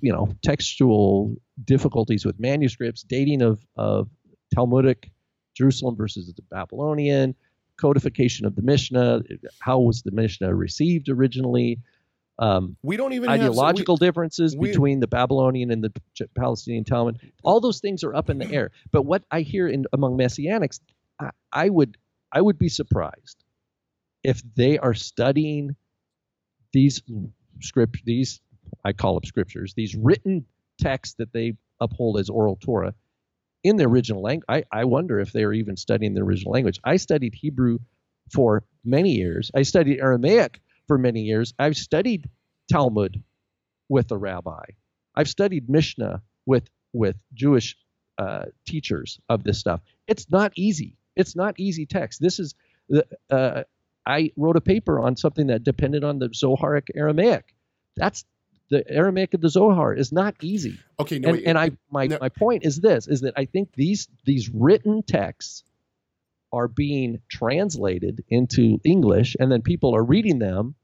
[0.00, 4.08] you know textual difficulties with manuscripts, dating of of
[4.54, 5.10] Talmudic
[5.54, 7.34] Jerusalem versus the Babylonian,
[7.76, 9.22] codification of the Mishnah.
[9.58, 11.78] How was the Mishnah received originally?
[12.38, 15.92] Um, We don't even have- so we- ideological differences we- between the Babylonian and the
[16.36, 17.18] Palestinian Talmud.
[17.42, 18.70] All those things are up in the air.
[18.92, 20.80] But what I hear in among messianics,
[21.20, 21.96] I, I would
[22.32, 23.42] I would be surprised
[24.22, 25.74] if they are studying
[26.72, 27.02] these
[27.60, 28.40] script these
[28.84, 30.44] I call them scriptures these written
[30.78, 32.94] texts that they uphold as oral Torah
[33.64, 34.44] in the original language.
[34.48, 36.78] I, I wonder if they are even studying the original language.
[36.84, 37.78] I studied Hebrew
[38.32, 39.50] for many years.
[39.54, 41.54] I studied Aramaic for many years.
[41.58, 42.28] I've studied
[42.70, 43.22] Talmud
[43.88, 44.64] with a rabbi.
[45.14, 47.76] I've studied Mishnah with with Jewish
[48.18, 49.80] uh, teachers of this stuff.
[50.08, 50.96] It's not easy.
[51.14, 52.20] It's not easy text.
[52.20, 52.54] This is
[52.88, 53.06] the.
[53.30, 53.62] Uh,
[54.06, 57.54] I wrote a paper on something that depended on the Zoharic Aramaic.
[57.94, 58.24] That's
[58.70, 60.78] the Aramaic of the Zohar is not easy.
[61.00, 62.18] Okay, no, and, wait, and I my, no.
[62.20, 65.64] my point is this is that I think these these written texts
[66.52, 70.74] are being translated into English and then people are reading them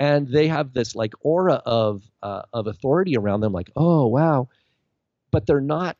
[0.00, 4.48] and they have this like aura of uh, of authority around them like oh wow
[5.30, 5.96] but they're not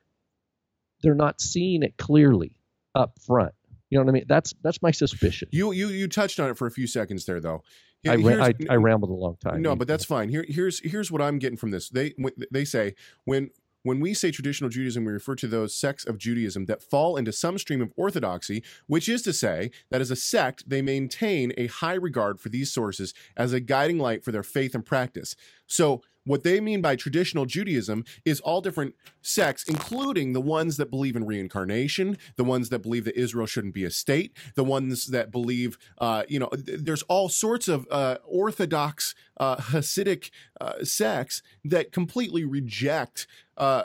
[1.03, 2.57] they're not seeing it clearly
[2.95, 3.55] up front
[3.91, 6.57] you know what I mean that's that's my suspicion you you you touched on it
[6.57, 7.63] for a few seconds there, though.
[8.07, 10.29] I, ra- I I rambled a long time No, but that's fine.
[10.29, 11.89] Here, here's here's what I'm getting from this.
[11.89, 12.15] They
[12.51, 13.51] they say when
[13.85, 17.33] when we say traditional Judaism, we refer to those sects of Judaism that fall into
[17.33, 21.68] some stream of orthodoxy, which is to say that as a sect they maintain a
[21.68, 25.37] high regard for these sources as a guiding light for their faith and practice.
[25.68, 26.03] So.
[26.27, 31.16] What they mean by traditional Judaism is all different sects, including the ones that believe
[31.16, 35.31] in reincarnation, the ones that believe that Israel shouldn't be a state, the ones that
[35.31, 41.42] believe, uh, you know, th- there's all sorts of uh, orthodox uh, Hasidic uh, sects
[41.62, 43.85] that completely reject uh,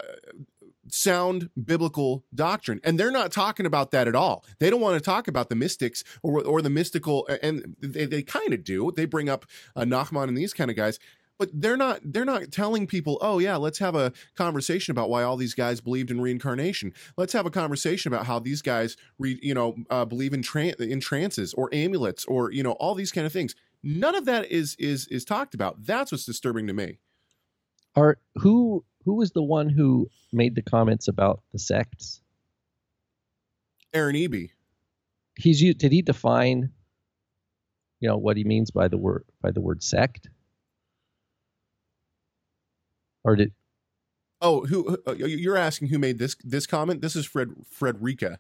[0.88, 4.46] sound biblical doctrine, and they're not talking about that at all.
[4.60, 8.24] They don't want to talk about the mystics or or the mystical, and they, they
[8.24, 8.92] kind of do.
[8.96, 11.00] They bring up uh, Nachman and these kind of guys.
[11.38, 12.02] But they're not.
[12.04, 15.80] They're not telling people, "Oh yeah, let's have a conversation about why all these guys
[15.80, 16.94] believed in reincarnation.
[17.16, 20.78] Let's have a conversation about how these guys, re, you know, uh, believe in tran-
[20.82, 24.52] in trances or amulets or you know all these kind of things." None of that
[24.52, 25.86] is is is talked about.
[25.86, 27.00] That's what's disturbing to me.
[27.96, 32.22] Are who who was the one who made the comments about the sects?
[33.94, 34.52] Aaron Eby.
[35.36, 36.72] He's did he define
[38.00, 40.30] you know what he means by the word by the word sect?
[43.24, 43.52] Or did
[44.42, 47.02] Oh, who uh, you're asking who made this this comment?
[47.02, 48.40] This is Fred Frederica.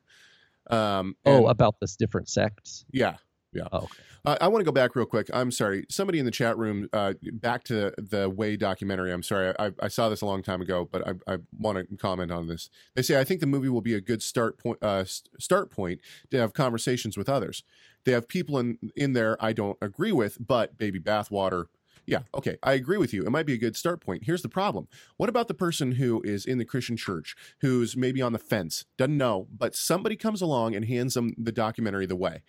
[0.69, 2.86] Um, oh about this different sects?
[2.91, 3.15] yeah,
[3.52, 3.68] yeah.
[3.72, 4.04] Oh, okay.
[4.26, 5.30] Uh, I want to go back real quick.
[5.34, 5.86] I'm sorry.
[5.90, 9.12] Somebody in the chat room, uh, back to the Way documentary.
[9.12, 9.54] I'm sorry.
[9.58, 12.48] I, I saw this a long time ago, but I, I want to comment on
[12.48, 12.70] this.
[12.96, 14.80] They say I think the movie will be a good start point.
[14.82, 15.06] Uh,
[15.40, 16.00] start point
[16.32, 17.64] to have conversations with others.
[18.06, 21.66] They have people in in there I don't agree with, but baby bathwater.
[22.06, 22.58] Yeah, okay.
[22.64, 23.24] I agree with you.
[23.24, 24.24] It might be a good start point.
[24.26, 24.88] Here's the problem.
[25.18, 28.86] What about the person who is in the Christian church, who's maybe on the fence,
[28.98, 32.42] doesn't know, but somebody comes along and hands them the documentary the way?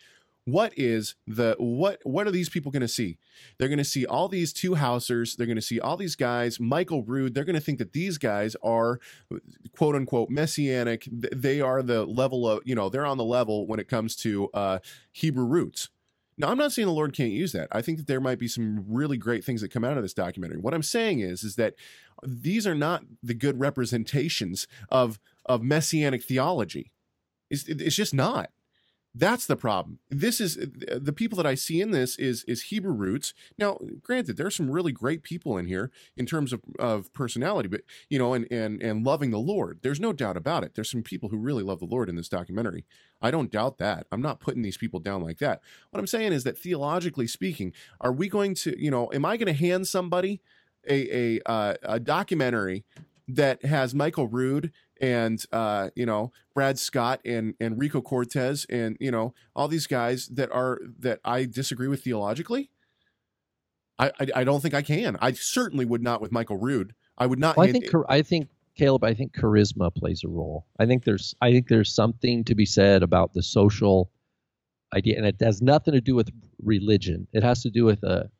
[0.50, 3.18] What is the what what are these people going to see?
[3.58, 6.58] They're going to see all these two housers, they're going to see all these guys,
[6.58, 9.00] Michael Rood, they're going to think that these guys are
[9.76, 11.08] quote unquote messianic.
[11.10, 14.48] They are the level of, you know, they're on the level when it comes to
[14.54, 14.78] uh
[15.12, 15.88] Hebrew roots.
[16.40, 17.68] Now, I'm not saying the Lord can't use that.
[17.70, 20.14] I think that there might be some really great things that come out of this
[20.14, 20.56] documentary.
[20.56, 21.74] What I'm saying is, is that
[22.22, 26.92] these are not the good representations of of messianic theology.
[27.50, 28.50] It's, it's just not.
[29.12, 29.98] That's the problem.
[30.08, 33.34] This is the people that I see in this is is Hebrew roots.
[33.58, 37.80] Now, granted, there's some really great people in here in terms of, of personality, but
[38.08, 39.80] you know, and and and loving the Lord.
[39.82, 40.76] There's no doubt about it.
[40.76, 42.84] There's some people who really love the Lord in this documentary.
[43.20, 44.06] I don't doubt that.
[44.12, 45.60] I'm not putting these people down like that.
[45.90, 49.36] What I'm saying is that theologically speaking, are we going to, you know, am I
[49.36, 50.40] going to hand somebody
[50.88, 52.84] a a uh, a documentary
[53.26, 58.96] that has Michael Rood and uh, you know Brad Scott and and Rico Cortes and
[59.00, 62.70] you know all these guys that are that I disagree with theologically.
[63.98, 65.16] I I, I don't think I can.
[65.20, 66.94] I certainly would not with Michael Rood.
[67.18, 67.56] I would not.
[67.56, 69.04] Well, I think I think Caleb.
[69.04, 70.66] I think charisma plays a role.
[70.78, 74.10] I think there's I think there's something to be said about the social
[74.94, 76.30] idea, and it has nothing to do with
[76.62, 77.26] religion.
[77.32, 78.30] It has to do with a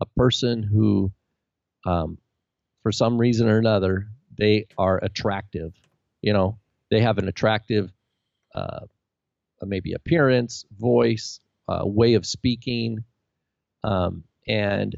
[0.00, 1.10] a person who,
[1.86, 2.18] um,
[2.82, 5.72] for some reason or another, they are attractive.
[6.26, 6.58] You know,
[6.90, 7.92] they have an attractive,
[8.52, 8.80] uh,
[9.62, 13.04] maybe appearance, voice, uh, way of speaking,
[13.84, 14.96] um, and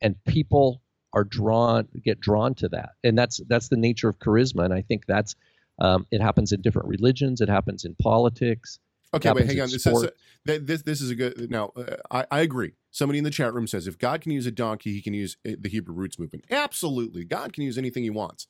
[0.00, 0.80] and people
[1.12, 4.80] are drawn get drawn to that and that's that's the nature of charisma and i
[4.80, 5.36] think that's
[5.78, 8.78] um, it happens in different religions it happens in politics
[9.14, 9.70] Okay, wait, hang on.
[9.70, 9.84] This,
[10.44, 11.50] this this is a good.
[11.50, 12.72] Now, uh, I, I agree.
[12.92, 15.38] Somebody in the chat room says if God can use a donkey, He can use
[15.48, 16.44] uh, the Hebrew roots movement.
[16.50, 18.46] Absolutely, God can use anything He wants.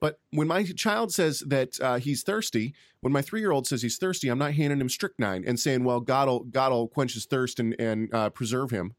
[0.00, 3.82] But when my child says that uh, he's thirsty, when my three year old says
[3.82, 7.60] he's thirsty, I'm not handing him strychnine and saying, "Well, God'll God'll quench his thirst
[7.60, 8.94] and and uh, preserve him."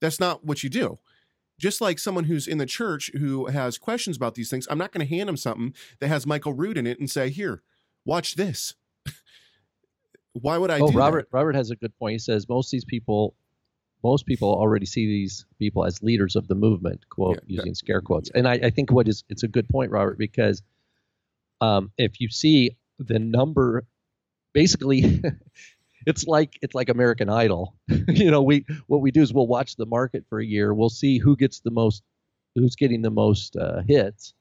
[0.00, 0.98] That's not what you do.
[1.58, 4.92] Just like someone who's in the church who has questions about these things, I'm not
[4.92, 7.62] going to hand him something that has Michael Rood in it and say, "Here,
[8.04, 8.74] watch this."
[10.34, 10.98] Why would I oh do that?
[10.98, 13.34] robert robert has a good point he says most of these people
[14.02, 18.00] most people already see these people as leaders of the movement quote Yeah, using scare
[18.00, 18.30] quotes.
[18.30, 20.62] And I, I think what is it's a good point robert because
[21.60, 23.86] um, if you see the number
[24.52, 25.22] basically
[26.06, 27.74] it's like it's like american idol.
[28.08, 30.88] You know we what we do is we'll watch the market for a year we'll
[30.88, 32.02] see who gets the most
[32.54, 34.34] who's getting the most uh, hits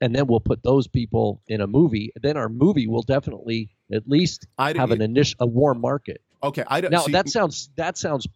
[0.00, 2.12] and then we'll put those people in a movie.
[2.20, 6.20] Then our movie will definitely at least have an initial a warm market.
[6.42, 6.64] Okay.
[6.66, 8.26] I don't now see, that sounds that sounds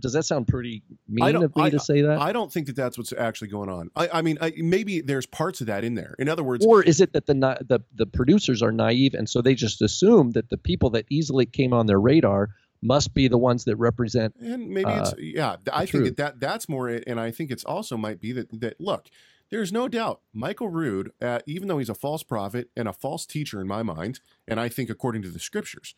[0.00, 2.76] does that sound pretty mean of me I- to say that I don't think that
[2.76, 3.90] that's what's actually going on.
[3.96, 6.14] I, I mean, I, maybe there's parts of that in there.
[6.18, 9.42] In other words, or is it that the the the producers are naive and so
[9.42, 12.50] they just assume that the people that easily came on their radar
[12.82, 15.56] must be the ones that represent and maybe it's uh, yeah.
[15.72, 18.60] I think that, that that's more it, and I think it's also might be that
[18.60, 19.08] that look.
[19.48, 23.24] There's no doubt Michael Rood, uh, even though he's a false prophet and a false
[23.26, 25.94] teacher in my mind, and I think according to the scriptures,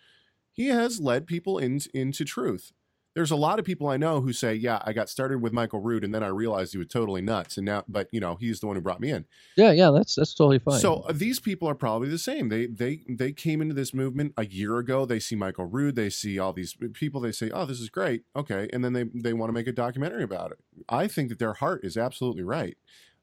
[0.53, 2.73] he has led people in, into truth.
[3.19, 5.81] There's a lot of people I know who say, "Yeah, I got started with Michael
[5.81, 8.61] Rood, and then I realized he was totally nuts, and now, but you know, he's
[8.61, 9.25] the one who brought me in."
[9.57, 12.49] yeah yeah that's that's totally fine So uh, these people are probably the same.
[12.49, 15.05] They they they came into this movement a year ago.
[15.05, 15.97] They see Michael Rood.
[15.97, 17.21] They see all these people.
[17.21, 19.73] They say, "Oh, this is great." Okay, and then they they want to make a
[19.73, 20.59] documentary about it.
[20.89, 22.77] I think that their heart is absolutely right.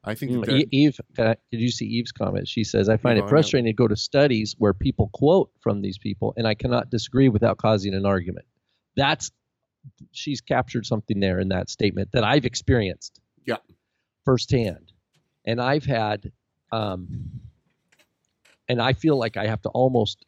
[0.03, 2.49] I think Mm, Eve, can I- did you see Eve's comment?
[2.49, 5.97] She says, "I find it frustrating to go to studies where people quote from these
[5.97, 8.45] people, and I cannot disagree without causing an argument."
[8.97, 9.31] That's
[10.11, 13.57] she's captured something there in that statement that I've experienced, Yeah.
[14.25, 14.91] firsthand,
[15.45, 16.31] and I've had,
[16.71, 17.41] um,
[18.67, 20.25] and I feel like I have to almost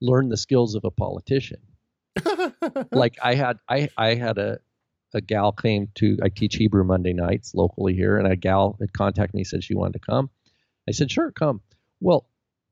[0.00, 1.60] learn the skills of a politician.
[2.92, 4.58] like I had I I had a
[5.14, 8.92] a gal came to I teach Hebrew Monday nights locally here, and a gal had
[8.92, 10.30] contacted me said she wanted to come.
[10.88, 11.60] I said sure, come.
[12.00, 12.26] Well,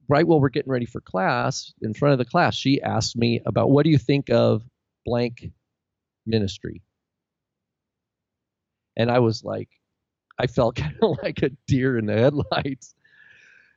[0.08, 3.40] right while we're getting ready for class, in front of the class, she asked me
[3.44, 4.62] about what do you think of
[5.04, 5.50] blank
[6.26, 6.82] ministry,
[8.96, 9.68] and I was like,
[10.38, 12.94] I felt kind of like a deer in the headlights.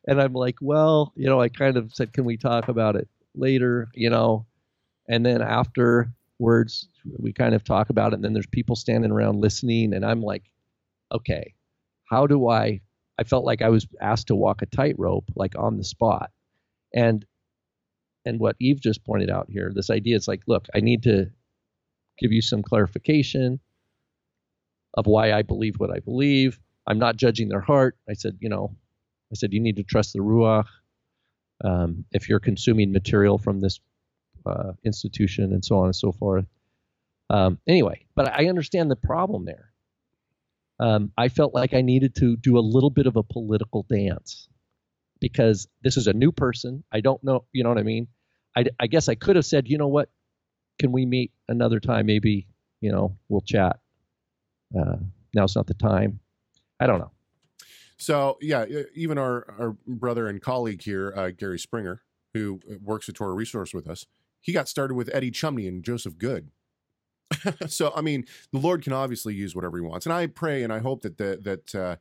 [0.07, 3.07] And I'm like, well, you know, I kind of said, can we talk about it
[3.35, 4.47] later, you know?
[5.07, 6.87] And then afterwards,
[7.17, 8.15] we kind of talk about it.
[8.15, 9.93] And then there's people standing around listening.
[9.93, 10.43] And I'm like,
[11.11, 11.53] okay,
[12.05, 12.81] how do I?
[13.19, 16.31] I felt like I was asked to walk a tightrope, like on the spot.
[16.95, 17.25] And
[18.25, 21.31] and what Eve just pointed out here, this idea is like, look, I need to
[22.19, 23.59] give you some clarification.
[24.95, 26.59] of why I believe what I believe.
[26.87, 27.97] I'm not judging their heart.
[28.09, 28.75] I said, you know,
[29.31, 30.67] I said you need to trust the ruach.
[31.63, 33.79] Um, if you're consuming material from this
[34.45, 36.45] uh, institution and so on and so forth.
[37.29, 39.71] Um, anyway, but I understand the problem there.
[40.79, 44.49] Um, I felt like I needed to do a little bit of a political dance
[45.21, 46.83] because this is a new person.
[46.91, 48.07] I don't know, you know what I mean?
[48.57, 50.09] I, I guess I could have said, you know what?
[50.79, 52.07] Can we meet another time?
[52.07, 52.47] Maybe,
[52.81, 53.79] you know, we'll chat.
[54.77, 54.97] Uh,
[55.33, 56.19] now's not the time.
[56.79, 57.11] I don't know.
[57.97, 58.65] So yeah,
[58.95, 62.01] even our our brother and colleague here, uh, Gary Springer,
[62.33, 64.07] who uh, works at TorahResource with us,
[64.39, 66.49] he got started with Eddie Chumney and Joseph Good.
[67.67, 70.73] so I mean, the Lord can obviously use whatever He wants, and I pray and
[70.73, 71.95] I hope that the, that uh,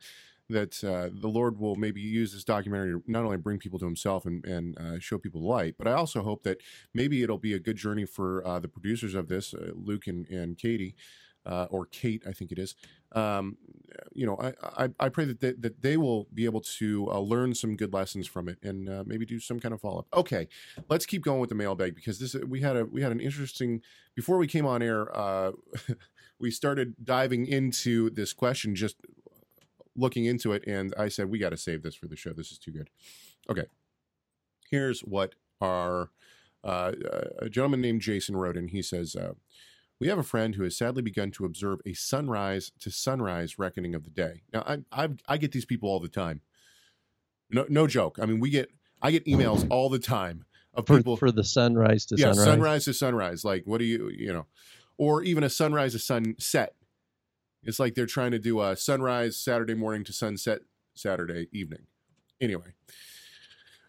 [0.51, 3.85] that uh, the Lord will maybe use this documentary to not only bring people to
[3.85, 6.59] Himself and and uh, show people light, but I also hope that
[6.95, 10.27] maybe it'll be a good journey for uh, the producers of this, uh, Luke and
[10.29, 10.95] and Katie.
[11.47, 12.75] Uh, or Kate, I think it is.
[13.13, 13.57] Um,
[14.13, 17.19] you know, I, I, I pray that they, that they will be able to uh,
[17.19, 20.07] learn some good lessons from it and maybe do some kind of follow up.
[20.13, 20.49] Okay,
[20.91, 23.81] let's keep going with the mailbag because this we had a we had an interesting
[24.15, 25.09] before we came on air.
[26.41, 28.97] We started diving into this question, just
[30.01, 32.33] looking into it, and I said we got to save this for the show.
[32.33, 32.91] This is too good.
[33.49, 33.67] Okay,
[34.71, 36.11] here's what our
[36.65, 36.93] uh,
[37.39, 39.15] a gentleman named Jason wrote, and he says.
[39.15, 39.35] Uh,
[40.01, 43.95] we have a friend who has sadly begun to observe a sunrise to sunrise reckoning
[43.95, 44.45] of the day.
[44.51, 46.41] Now, I I, I get these people all the time.
[47.51, 48.19] No, no joke.
[48.19, 48.71] I mean, we get
[49.03, 52.45] I get emails all the time of For, people for the sunrise to yeah, sunrise.
[52.45, 53.45] sunrise to sunrise.
[53.45, 54.47] Like, what do you you know,
[54.97, 56.75] or even a sunrise to sunset.
[57.63, 60.61] It's like they're trying to do a sunrise Saturday morning to sunset
[60.95, 61.87] Saturday evening.
[62.41, 62.73] Anyway,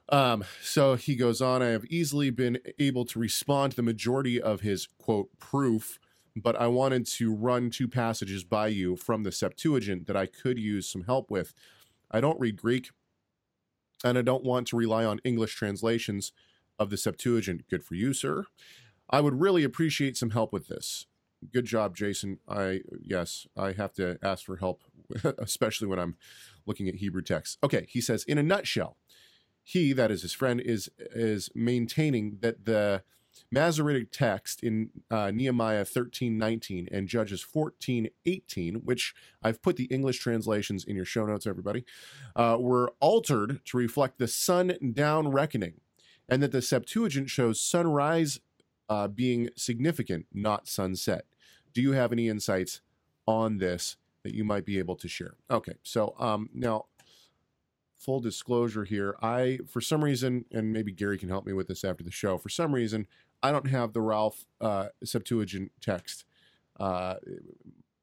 [0.10, 1.62] um, so he goes on.
[1.62, 6.00] I have easily been able to respond to the majority of his quote proof,
[6.36, 10.60] but I wanted to run two passages by you from the Septuagint that I could
[10.60, 11.54] use some help with.
[12.12, 12.92] I don't read Greek,
[14.04, 16.34] and I don't want to rely on English translations
[16.78, 17.70] of the Septuagint.
[17.70, 18.46] Good for you, sir.
[19.10, 21.06] I would really appreciate some help with this.
[21.52, 22.40] Good job, Jason.
[22.48, 24.84] I yes, I have to ask for help,
[25.38, 26.16] especially when I'm
[26.66, 27.58] looking at Hebrew texts.
[27.64, 28.98] Okay, he says in a nutshell,
[29.64, 33.04] he that is his friend is is maintaining that the
[33.52, 39.86] Masoretic text in uh, Nehemiah 13, 19 and Judges 14, 18, which I've put the
[39.86, 41.86] English translations in your show notes, everybody,
[42.36, 45.82] uh, were altered to reflect the sun down reckoning,
[46.30, 48.40] and that the Septuagint shows sunrise
[48.90, 51.26] uh, being significant, not sunset.
[51.74, 52.82] Do you have any insights
[53.28, 55.36] on this that you might be able to share?
[55.50, 56.86] Okay, so um, now
[57.98, 61.84] full disclosure here i for some reason and maybe gary can help me with this
[61.84, 63.06] after the show for some reason
[63.44, 66.26] i don't have the ralph uh, septuagint text
[66.80, 67.14] uh,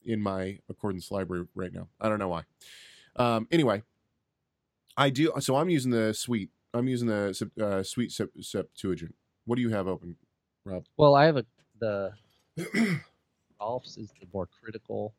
[0.04, 1.88] in my accordance library right now.
[2.00, 2.42] I don't know why.
[3.16, 3.82] Um, anyway
[4.96, 9.14] i do so i'm using the Swete i'm using the uh, Swete septuagint.
[9.44, 10.16] What do you have open
[10.64, 10.84] rob?
[10.96, 11.46] Well, I have a
[11.80, 12.12] the
[13.61, 15.14] Alps is the more critical.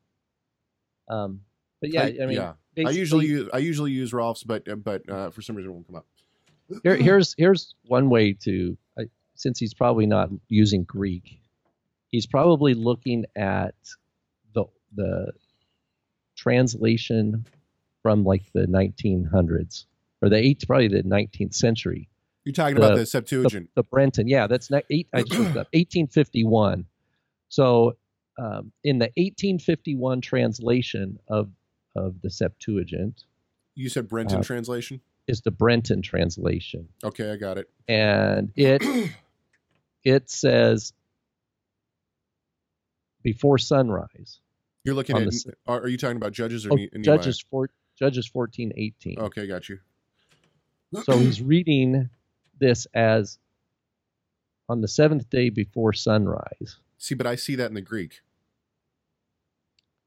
[1.08, 1.40] Um,
[1.80, 2.52] but yeah, I, mean, yeah
[2.86, 5.86] i usually use i usually use Rahlfs but but uh, for some reason it won't
[5.86, 6.06] come up
[6.82, 11.40] here, here's here's one way to I, since he's probably not using Greek,
[12.08, 13.74] he's probably looking at
[14.54, 15.32] the the
[16.36, 17.44] translation
[18.02, 19.84] from like the 1900s
[20.22, 22.08] or the eight probably the 19th century.
[22.44, 25.08] you're talking about The- the septuagint The Brenton, yeah, that's not eight.
[25.12, 26.86] I just looked up 1851.
[27.48, 27.96] So
[28.40, 31.50] um, in the 1851 translation of
[31.96, 33.24] of the Septuagint
[33.74, 36.88] you said brenton uh, translation is the Brenton translation.
[37.04, 38.82] okay i got it and it
[40.04, 40.92] it says
[43.22, 44.40] before sunrise
[44.84, 45.24] You're looking at.
[45.24, 47.02] the Are, are you talking about judges or oh, Nehemiah?
[47.02, 49.78] judges four, judges 14 18 Okay, got you.
[51.02, 52.08] so he's reading
[52.58, 53.38] this as
[54.68, 58.20] on the seventh day before sunrise See, but I see that in the Greek.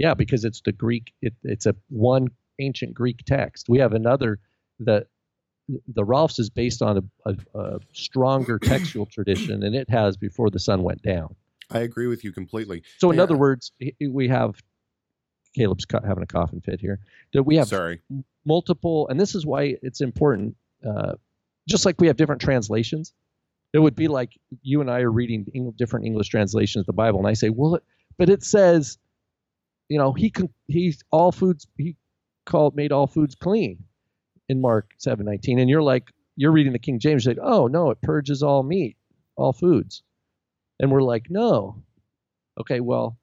[0.03, 2.27] Yeah because it's the greek it, it's a one
[2.59, 4.39] ancient greek text we have another
[4.79, 5.07] the
[5.87, 10.49] the Rahlfs is based on a, a, a stronger textual tradition and it has before
[10.49, 11.35] the sun went down
[11.71, 12.83] I agree with you completely.
[12.97, 13.23] So in Yeah.
[13.23, 13.71] other words,
[14.19, 14.61] we have
[15.55, 16.99] Caleb's having a coughing fit here.
[17.33, 18.01] That we have Sorry.
[18.45, 20.55] multiple, and this is why it's important.
[20.85, 21.13] Uh,
[21.67, 23.13] just like we have different translations,
[23.71, 24.31] it would be like
[24.61, 25.45] you and I are reading
[25.77, 27.83] different English translations of the Bible, and I say, well, it,
[28.17, 28.97] but it says,
[29.89, 31.95] you know, he con- he's all foods he
[32.45, 33.83] called made all foods clean
[34.49, 37.91] in Mark seven nineteen, and you're like you're reading the King James, like, oh no,
[37.91, 38.97] it purges all meat,
[39.35, 40.03] all foods,
[40.79, 41.83] and we're like, no,
[42.59, 43.17] okay, well,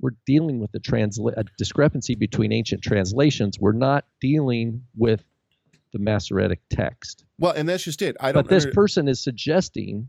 [0.00, 3.58] we're dealing with a, transla- a discrepancy between ancient translations.
[3.58, 5.22] We're not dealing with
[5.92, 7.24] the Masoretic text.
[7.38, 8.16] Well, and that's just it.
[8.20, 8.44] I don't.
[8.44, 10.08] But this under- person is suggesting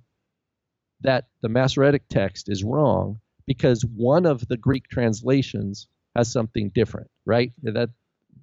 [1.02, 3.20] that the Masoretic text is wrong
[3.50, 7.52] because one of the Greek translations has something different, right?
[7.64, 7.89] That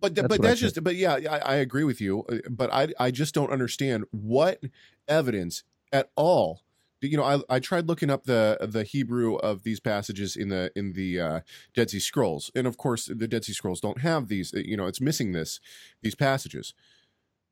[0.00, 0.82] but that's but that's just.
[0.82, 2.24] But yeah, I, I agree with you.
[2.24, 4.60] uh, But I I just don't understand what
[5.06, 6.62] evidence at all.
[7.00, 10.72] You know, I, I tried looking up the the Hebrew of these passages in the
[10.74, 11.40] in the uh,
[11.72, 14.52] Dead Sea Scrolls, and of course, the Dead Sea Scrolls don't have these.
[14.52, 15.60] uh, You know, it's missing this
[16.02, 16.74] these passages.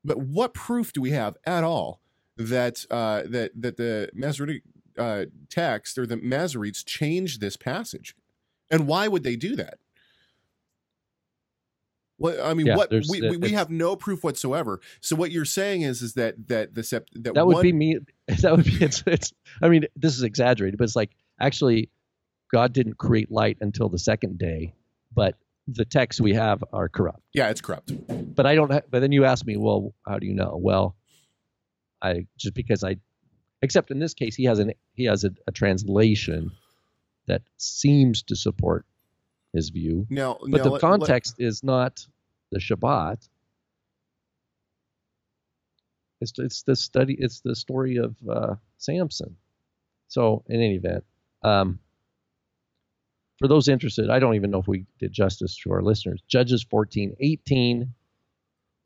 [0.03, 2.01] But what proof do we have at all
[2.35, 4.63] that uh, that that the Masoretic
[4.97, 8.15] uh, text or the Masoretes changed this passage,
[8.69, 9.79] and why would they do that?
[12.17, 14.79] What I mean, Yeah, what we, we, we have no proof whatsoever.
[15.01, 17.73] So what you're saying is is that that the sept, that, that would one, be
[17.73, 17.97] me.
[18.41, 19.33] That would be it's, it's.
[19.61, 21.89] I mean, this is exaggerated, but it's like actually,
[22.51, 24.73] God didn't create light until the second day,
[25.13, 25.35] but
[25.67, 27.21] the texts we have are corrupt.
[27.33, 27.91] yeah, it's corrupt.
[28.07, 28.71] But I don't.
[28.71, 30.57] Ha- but then you ask me, well, how do you know?
[30.59, 30.95] Well,
[32.01, 32.95] I just because I,
[33.65, 36.51] except in this case, he has an he has a, a translation
[37.27, 38.85] that seems to support
[39.53, 42.05] his view, Now, but the let- let- context is not
[42.51, 43.27] the Shabbat.
[46.21, 47.15] It's it's the study.
[47.19, 49.35] It's the story of uh, Samson.
[50.07, 51.03] So in any event,
[51.43, 51.79] um,
[53.39, 56.21] for those interested, I don't even know if we did justice to our listeners.
[56.27, 57.93] Judges 14, 18.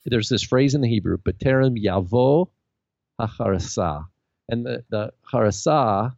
[0.05, 2.47] There's this phrase in the Hebrew, "B'terem yavo
[3.19, 4.07] hacharasa,"
[4.49, 6.13] and the the harasa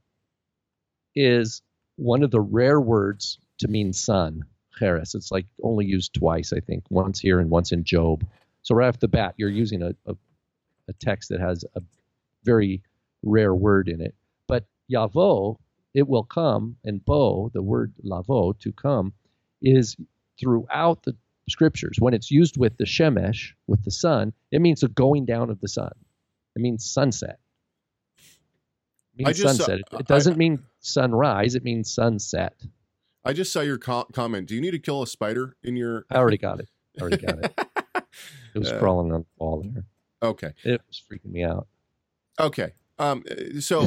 [1.16, 1.62] is
[1.98, 4.44] one of the rare words to mean son.
[4.78, 5.14] Cheres.
[5.14, 8.26] It's like only used twice, I think, once here and once in Job.
[8.64, 10.16] So right off the bat, you're using a, a,
[10.88, 11.82] a text that has a
[12.44, 12.82] very
[13.22, 14.16] rare word in it.
[14.48, 15.58] But Yavo,
[15.94, 19.14] it will come, and bo, the word lavo, to come,
[19.62, 19.98] is
[20.40, 21.16] throughout the
[21.50, 21.98] scriptures.
[22.00, 25.60] When it's used with the shemesh, with the sun, it means the going down of
[25.60, 25.92] the sun.
[26.56, 27.40] It means sunset.
[29.18, 29.80] It means just sunset.
[29.80, 31.56] It, it doesn't mean sunrise.
[31.56, 32.54] It means sunset.
[33.24, 34.48] I just saw your co- comment.
[34.48, 36.06] Do you need to kill a spider in your?
[36.10, 36.70] I already got it.
[36.98, 37.60] I already got it.
[38.54, 39.86] It was Uh, crawling on the wall there.
[40.22, 40.52] Okay.
[40.66, 41.68] It was freaking me out.
[42.38, 42.74] Okay.
[43.00, 43.24] Um.
[43.32, 43.80] uh, So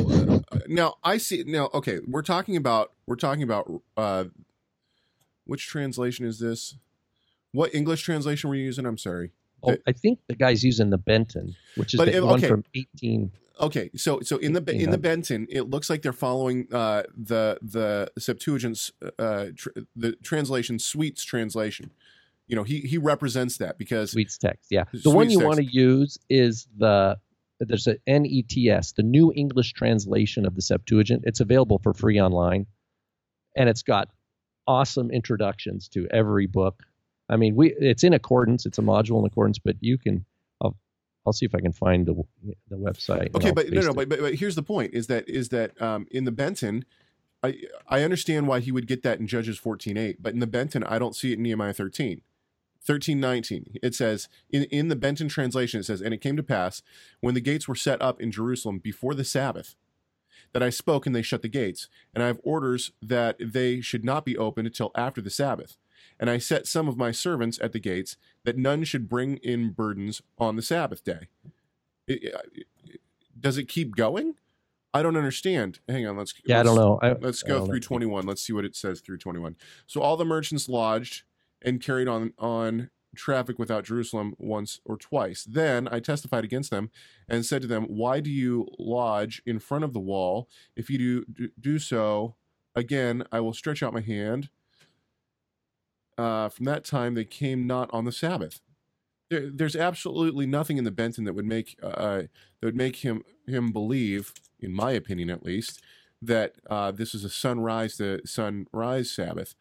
[0.50, 1.44] uh, now I see.
[1.46, 4.24] Now, okay, we're talking about we're talking about uh,
[5.44, 6.76] which translation is this?
[7.52, 8.86] What English translation were you using?
[8.86, 9.32] I'm sorry.
[9.62, 12.48] Oh, I think the guy's using the Brenton, which is But the one okay.
[12.48, 13.30] from 18.
[13.60, 17.58] Okay, so so in the in the Brenton, it looks like they're following uh, the
[17.62, 21.90] the Septuagint's uh, tr- the translation Swete's translation.
[22.48, 24.66] You know, he he represents that because Swete's text.
[24.70, 24.84] Yeah.
[24.92, 25.46] The one you text.
[25.46, 27.16] want to use is the
[27.60, 31.22] there's a NETS, the New English Translation of the Septuagint.
[31.24, 32.66] It's available for free online,
[33.56, 34.08] and it's got
[34.66, 36.82] awesome introductions to every book.
[37.28, 38.66] I mean, we it's in accordance.
[38.66, 40.24] It's a module in accordance, but you can.
[41.26, 42.22] I'll see if I can find the
[42.68, 43.34] the website.
[43.34, 46.06] Okay, but no, no, but, but but here's the point: is that is that um,
[46.10, 46.84] in the Brenton,
[47.42, 47.58] I
[47.88, 50.84] I understand why he would get that in Judges fourteen eight, but in the Brenton,
[50.84, 52.22] I don't see it in Nehemiah thirteen.
[52.86, 56.82] 1319 it says in, in the brenton translation it says and it came to pass
[57.20, 59.74] when the gates were set up in jerusalem before the sabbath
[60.52, 64.04] that i spoke and they shut the gates and i have orders that they should
[64.04, 65.78] not be opened until after the sabbath
[66.18, 69.70] and i set some of my servants at the gates that none should bring in
[69.70, 71.28] burdens on the sabbath day
[72.06, 73.00] It- it-
[73.38, 74.34] does it keep going
[74.94, 76.98] i don't understand hang on let's yeah, I don't know.
[77.02, 77.80] I, Let's go through know.
[77.80, 78.26] 21.
[78.26, 79.56] Let's see what it says through 21.
[79.86, 81.24] So all the merchants lodged
[81.60, 85.44] and carried on on traffic without Jerusalem once or twice.
[85.44, 86.90] Then I testified against them
[87.28, 90.48] and said to them, "Why do you lodge in front of the wall?
[90.76, 92.36] If you do do, do so
[92.74, 94.48] again, I will stretch out my hand."
[96.16, 98.60] Uh, from that time, they came not on the Sabbath.
[99.30, 102.22] There, there's absolutely nothing in the Brenton that would make uh,
[102.60, 105.82] that would make him him believe, in my opinion at least,
[106.22, 109.54] that uh, this is a sunrise to sunrise Sabbath.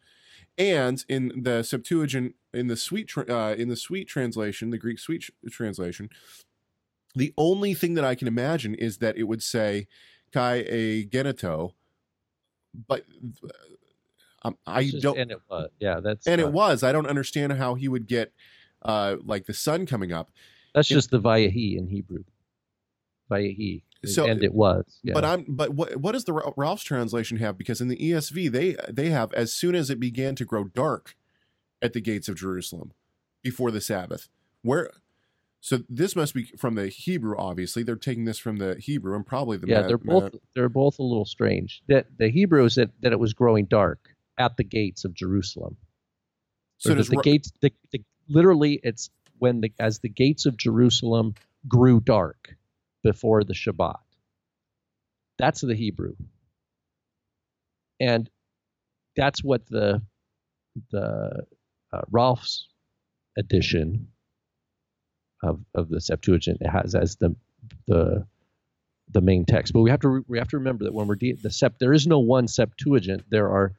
[0.56, 5.30] And in the Septuagint, in the Swete uh, in the Swete translation, the Greek Swete
[5.50, 6.10] translation,
[7.14, 9.88] the only thing that I can imagine is that it would say
[10.32, 11.72] "kai e geneto,"
[12.88, 13.04] but
[13.44, 13.48] uh,
[14.44, 15.18] um, I just- don't.
[15.18, 15.70] And it was.
[15.80, 16.26] Yeah, that's.
[16.26, 16.82] And it was.
[16.82, 18.32] I don't understand how he would get
[18.82, 20.30] uh, like the sun coming up.
[20.74, 22.24] That's it- just the Vayahi in Hebrew.
[23.30, 23.82] Vayahi.
[24.04, 25.00] So- and it was.
[25.02, 25.14] Yeah.
[25.14, 27.56] But I'm but what what does the Rahlfs translation have?
[27.56, 31.16] Because in the ESV they they have as soon as it began to grow dark
[31.80, 32.92] at the gates of Jerusalem
[33.42, 34.28] before the Sabbath.
[34.62, 34.90] Where
[35.60, 37.34] so this must be from the Hebrew.
[37.38, 40.98] Obviously, they're taking this from the Hebrew and probably the yeah, they're both they're both
[40.98, 41.82] a little strange.
[41.88, 44.13] That the Hebrew is that, that it was growing dark.
[44.38, 45.76] At the gates of Jerusalem.
[46.78, 50.46] So Or does the Ro- gates the, the literally it's when the as the gates
[50.46, 51.34] of Jerusalem
[51.68, 52.56] grew dark
[53.02, 53.98] before the Shabbat.
[55.38, 56.14] That's the Hebrew.
[58.00, 58.28] And
[59.16, 60.02] that's what the
[60.90, 61.44] the
[61.92, 62.64] uh, Rahlfs
[63.38, 64.08] edition
[65.42, 67.36] of of the Septuagint has as the
[67.86, 68.26] the
[69.10, 69.72] the main text.
[69.72, 71.78] But we have to re- we have to remember that when we're de- the sept
[71.78, 73.24] there is no one Septuagint.
[73.30, 73.74] There are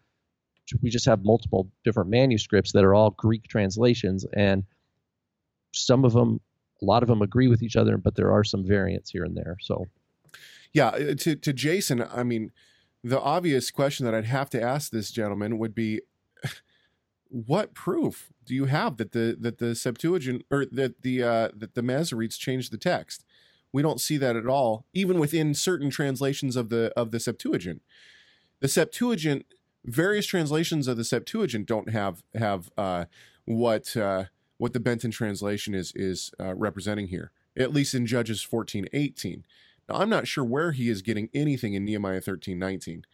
[0.82, 4.64] we just have multiple different manuscripts that are all Greek translations, and
[5.74, 6.40] some of them,
[6.82, 9.36] a lot of them agree with each other, but there are some variants here and
[9.36, 9.58] there.
[9.62, 9.86] So
[10.74, 12.52] Yeah, uh, to to Jason, I mean,
[13.04, 16.02] the obvious question that I'd have to ask this gentleman would be,
[17.30, 21.76] what proof do you have that the that the Septuagint or that the uh, that
[21.76, 23.24] the Masoretes changed the text?
[23.72, 27.82] We don't see that at all, even within certain translations of the of the Septuagint.
[28.62, 29.46] The Septuagint,
[29.86, 33.06] various translations of the Septuagint don't have have uh,
[33.46, 34.26] what uh,
[34.58, 37.32] what the Brenton translation is is uh, representing here.
[37.58, 39.46] At least in Judges fourteen eighteen.
[39.88, 43.06] Now, I'm not sure where he is getting anything in Nehemiah 13, 19.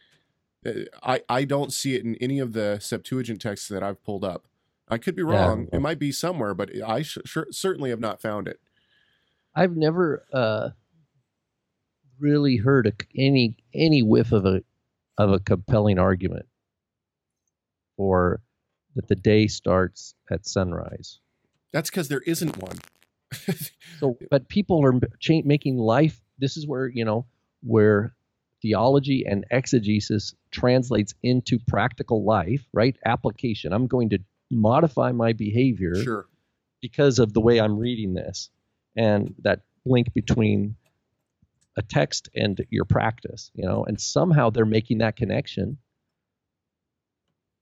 [0.64, 0.70] Uh,
[1.02, 4.46] I, I don't see it in any of the Septuagint texts that I've pulled up.
[4.88, 5.28] I could be Yeah.
[5.48, 5.68] wrong.
[5.70, 7.18] It might be somewhere, but I sh-
[7.50, 8.58] certainly have not found it.
[9.54, 10.70] I've never uh,
[12.18, 14.62] really heard a, any any whiff of a
[15.18, 16.46] of a compelling argument
[17.96, 18.40] for
[18.94, 21.18] that the day starts at sunrise.
[21.72, 22.78] That's because there isn't one.
[24.00, 26.20] So, but people are cha- making life.
[26.36, 27.24] This is where you know
[27.62, 28.16] where
[28.60, 32.96] theology and exegesis translates into practical life, right?
[33.06, 33.72] Application.
[33.72, 34.18] I'm going to
[34.50, 36.26] modify my behavior sure.
[36.80, 38.50] because of the way I'm reading this,
[38.96, 40.74] and that link between
[41.76, 45.78] a text and your practice, you know, and somehow they're making that connection.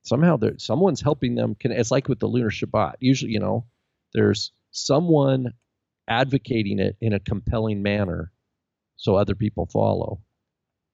[0.02, 1.56] Somehow, there someone's helping them.
[1.60, 2.94] Con- it's like with the lunar Shabbat.
[3.00, 3.66] Usually, you know,
[4.14, 5.52] there's someone
[6.08, 8.32] advocating it in a compelling manner,
[8.96, 10.20] so other people follow.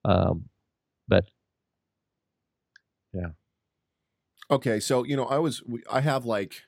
[0.04, 0.48] Um,
[1.08, 1.24] but
[3.12, 3.30] yeah.
[4.50, 6.62] Okay, so you know, I was we- I have like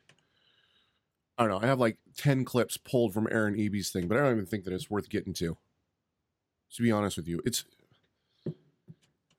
[1.37, 4.23] I don't know, I have like 10 clips pulled from Aaron Eby's thing, but I
[4.23, 5.57] don't even think that it's worth getting to.
[6.75, 7.65] To be honest with you, it's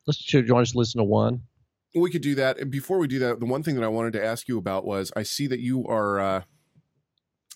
[0.08, 0.18] let's.
[0.24, 1.44] Do you want to just listen to one?
[1.96, 2.60] We could do that.
[2.60, 4.86] And before we do that, the one thing that I wanted to ask you about
[4.86, 6.42] was I see that you are, uh,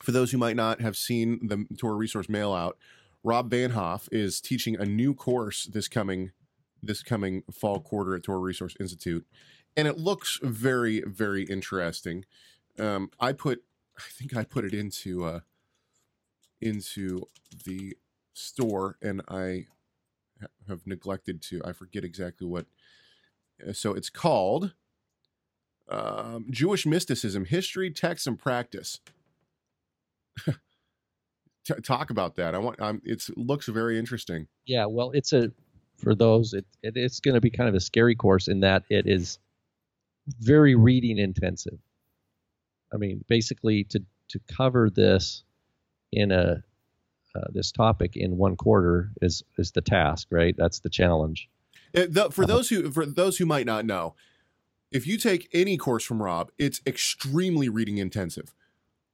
[0.01, 2.77] for those who might not have seen the TorahResource mail out,
[3.23, 6.31] Rob Vanhoff is teaching a new course this coming
[6.85, 9.25] this coming fall quarter at TorahResource Institute,
[9.77, 12.25] and it looks very very interesting.
[12.77, 13.63] Um, I put,
[13.97, 15.39] I think I put it into uh,
[16.59, 17.27] into
[17.63, 17.95] the
[18.33, 19.67] store, and I
[20.67, 21.61] have neglected to.
[21.63, 22.65] I forget exactly what
[23.71, 24.73] so it's called
[25.89, 28.99] um, Jewish Mysticism: History, Text, and Practice.
[31.65, 32.55] T- talk about that.
[32.55, 32.81] I want.
[32.81, 34.47] Um, it looks very interesting.
[34.65, 35.51] Yeah, well, it's a
[35.97, 38.83] for those it, it it's going to be kind of a scary course in that
[38.89, 39.39] it is
[40.39, 41.79] very reading intensive.
[42.93, 45.43] I mean, basically to to cover this
[46.11, 46.63] in a
[47.35, 50.55] uh, this topic in one quarter is is the task, right?
[50.57, 51.49] That's the challenge.
[51.95, 54.15] Uh, the- for those who for those who might not know,
[54.91, 58.53] if you take any course from Rob, it's extremely reading intensive.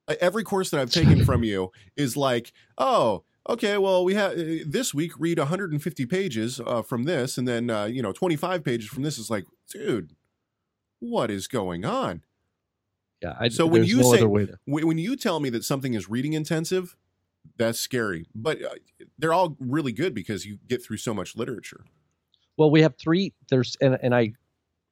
[0.07, 4.31] Uh, Every course that I've taken from you is like, oh, okay, well, we have
[4.33, 8.63] uh, this week read 150 pages uh, from this, and then uh, you know 25
[8.63, 9.17] pages from this.
[9.17, 10.15] Is like, dude,
[10.99, 12.23] what is going on?
[13.21, 14.29] Yeah, I, So when you no say- to
[14.65, 16.95] When when you tell me that something is reading intensive,
[17.57, 18.27] that's scary.
[18.33, 18.69] But uh,
[19.17, 21.83] they're all really good because you get through so much literature.
[22.59, 23.31] Well, we have three.
[23.49, 24.33] There's and and I,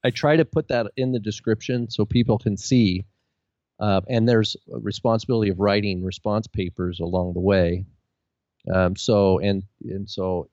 [0.02, 3.06] I try to put that in the description so people can see.
[3.78, 7.84] Uh, and there's a responsibility of writing response papers along the way.
[8.74, 10.50] Um, so and and so,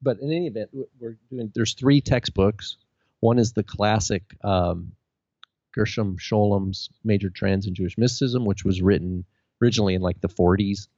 [0.00, 1.52] but in any event, we're doing.
[1.54, 2.78] There's three textbooks.
[3.20, 4.92] One is the classic um,
[5.74, 9.26] Gershom Scholem's Major Trends in Jewish Mysticism, which was written
[9.60, 10.88] originally in like the 40s.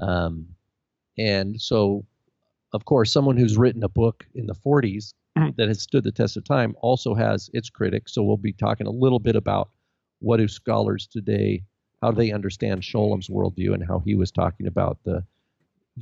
[0.00, 0.50] Um,
[1.18, 2.04] and so
[2.72, 5.14] of course, someone who's written a book in the 40s
[5.56, 8.12] that has stood the test of time also has its critics.
[8.12, 9.70] So we'll be talking a little bit about
[10.20, 11.62] what do scholars today,
[12.02, 15.24] how do they understand Scholem's worldview and how he was talking about the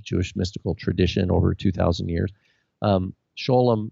[0.03, 2.33] Jewish mystical tradition over 2,000 years.
[2.83, 3.91] Um, Scholem,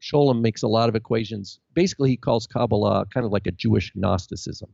[0.00, 1.60] Scholem makes a lot of equations.
[1.74, 4.70] Basically, he calls Kabbalah kind of like a Jewish Gnosticism,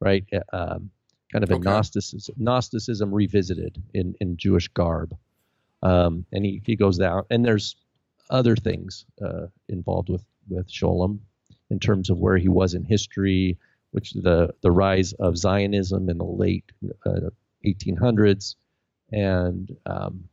[0.00, 0.24] right?
[0.32, 0.90] Uh, Um,
[1.32, 1.62] kind of a Okay.
[1.64, 5.16] Gnosticism, Gnosticism revisited in, in Jewish garb
[5.82, 7.76] um, and he, he goes down and there's
[8.30, 11.20] other things uh, involved with with Scholem.
[11.70, 13.58] in terms of where he was in history,
[13.92, 16.72] which the the rise of Zionism in the late
[17.06, 17.30] uh,
[17.64, 18.56] 1800s,
[19.12, 20.28] and um,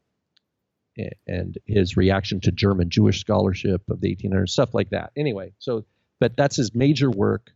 [1.27, 5.11] and his reaction to German Jewish scholarship of the 1800s, stuff like that.
[5.15, 5.85] Anyway, so
[6.19, 7.51] but that's his major work.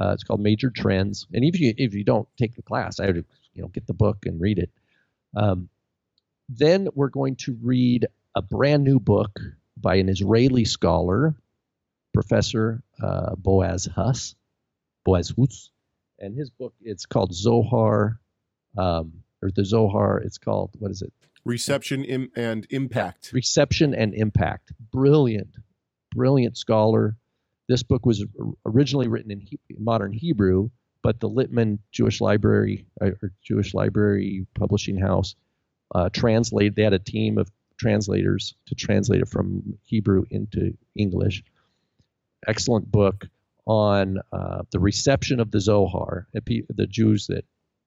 [0.00, 3.06] Uh, it's called Major Trends, and if you if you don't take the class, I
[3.06, 3.24] would
[3.54, 4.70] you know get the book and read it.
[5.36, 5.68] Um,
[6.50, 9.38] then we're going to read a brand new book
[9.76, 11.34] by an Israeli scholar,
[12.12, 14.34] Professor uh, Boaz Huss,
[15.04, 15.70] Boaz Huss,
[16.18, 18.20] and his book it's called Zohar,
[18.76, 20.18] um, or the Zohar.
[20.18, 21.12] It's called what is it?
[21.44, 23.30] Reception Im- and impact.
[23.32, 24.72] Reception and Impact.
[24.92, 25.54] Brilliant,
[26.14, 27.16] brilliant scholar.
[27.68, 28.24] This book was
[28.66, 30.70] originally written in, he- modern Hebrew,
[31.02, 35.36] but the Littman Jewish Library uh, or Jewish Library Publishing House
[35.94, 36.76] uh, translated.
[36.76, 41.42] They had a team of translators to translate it from Hebrew into English.
[42.46, 43.26] Excellent book
[43.66, 47.44] on uh, the reception of the Zohar, the Jews that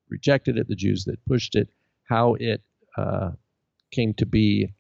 [0.10, 1.70] rejected it, the Jews that pushed it,
[2.08, 2.62] how it
[2.98, 3.32] uh,
[3.92, 4.74] came to be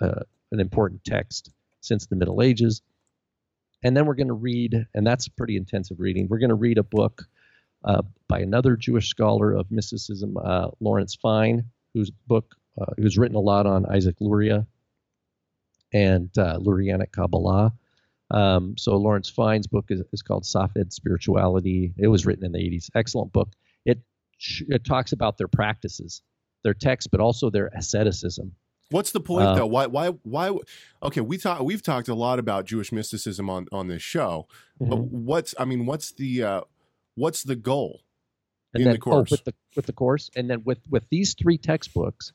[0.00, 0.20] uh,
[0.52, 1.50] an important text
[1.80, 2.82] since the Middle Ages.
[3.82, 6.26] And then we're going to read, and that's pretty intensive reading.
[6.28, 7.22] We're going to read a book
[7.84, 11.64] uh, by another Jewish scholar of mysticism, uh, Lawrence Fine,
[11.94, 14.66] whose book, uh, who's written a lot on Isaac Luria
[15.92, 17.72] and uh, Lurianic Kabbalah.
[18.30, 21.92] Um, so Lawrence Fine's book is, is called Safed Spirituality.
[21.96, 22.90] It was written in the 80s.
[22.94, 23.50] Excellent book.
[23.84, 24.00] It
[24.68, 26.22] it talks about their practices,
[26.64, 28.52] their text, but also their asceticism.
[28.90, 29.66] What's the point Uh, though?
[29.66, 30.56] Why why why
[31.02, 34.46] okay, we talk we've talked a lot about Jewish mysticism on on this show.
[34.78, 35.08] But Mhm.
[35.10, 36.60] what's I mean, what's the uh
[37.14, 38.02] what's the goal?
[38.74, 39.30] and in then the course.
[39.30, 42.32] Oh, with the with the course, and then with with these three textbooks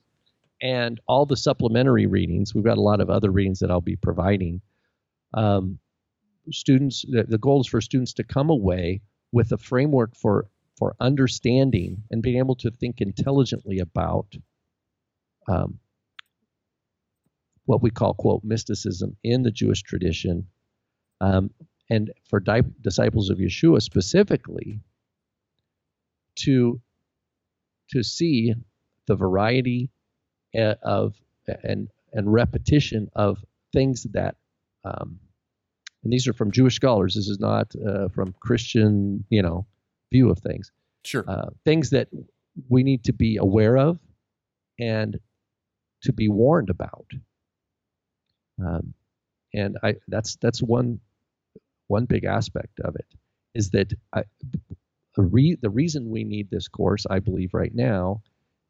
[0.62, 3.96] and all the supplementary readings, we've got a lot of other readings that I'll be
[3.96, 4.62] providing.
[5.34, 5.80] Um,
[6.52, 9.02] students, the, the goal is for students to come away
[9.32, 10.48] with a framework for
[10.78, 14.34] for understanding and being able to think intelligently about
[15.48, 15.78] um,
[17.66, 20.48] what we call quote mysticism in the Jewish tradition,
[21.20, 21.52] um,
[21.90, 24.80] and for di- disciples of Yeshua specifically
[26.38, 26.82] to
[27.92, 28.54] to see
[29.08, 29.90] the variety
[30.54, 31.16] of
[31.64, 33.44] and and repetition of
[33.74, 34.36] things that
[34.84, 35.20] um,
[36.04, 37.16] and these are from Jewish scholars.
[37.16, 39.66] This is not uh, from Christian, you know,
[40.12, 40.72] view of things.
[41.04, 41.24] Sure.
[41.28, 42.08] Uh, things that
[42.70, 44.00] we need to be aware of
[44.80, 45.20] and
[46.04, 47.06] to be warned about.
[48.64, 48.94] Um,
[49.54, 51.00] and I that's that's one
[51.88, 53.06] one big aspect of it
[53.54, 54.24] is that I,
[55.16, 58.22] the, re, the reason we need this course, I believe, right now,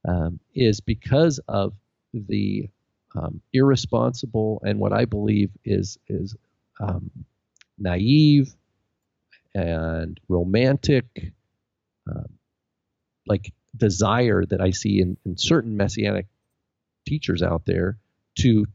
[0.07, 1.73] um, is because of
[2.13, 2.69] the
[3.15, 6.35] um, irresponsible and what I believe is is
[6.79, 7.11] um,
[7.77, 8.53] naive
[9.53, 11.33] and romantic,
[12.09, 12.37] um,
[13.27, 16.27] like desire that I see in, in certain messianic
[17.05, 17.97] teachers out there
[18.39, 18.65] to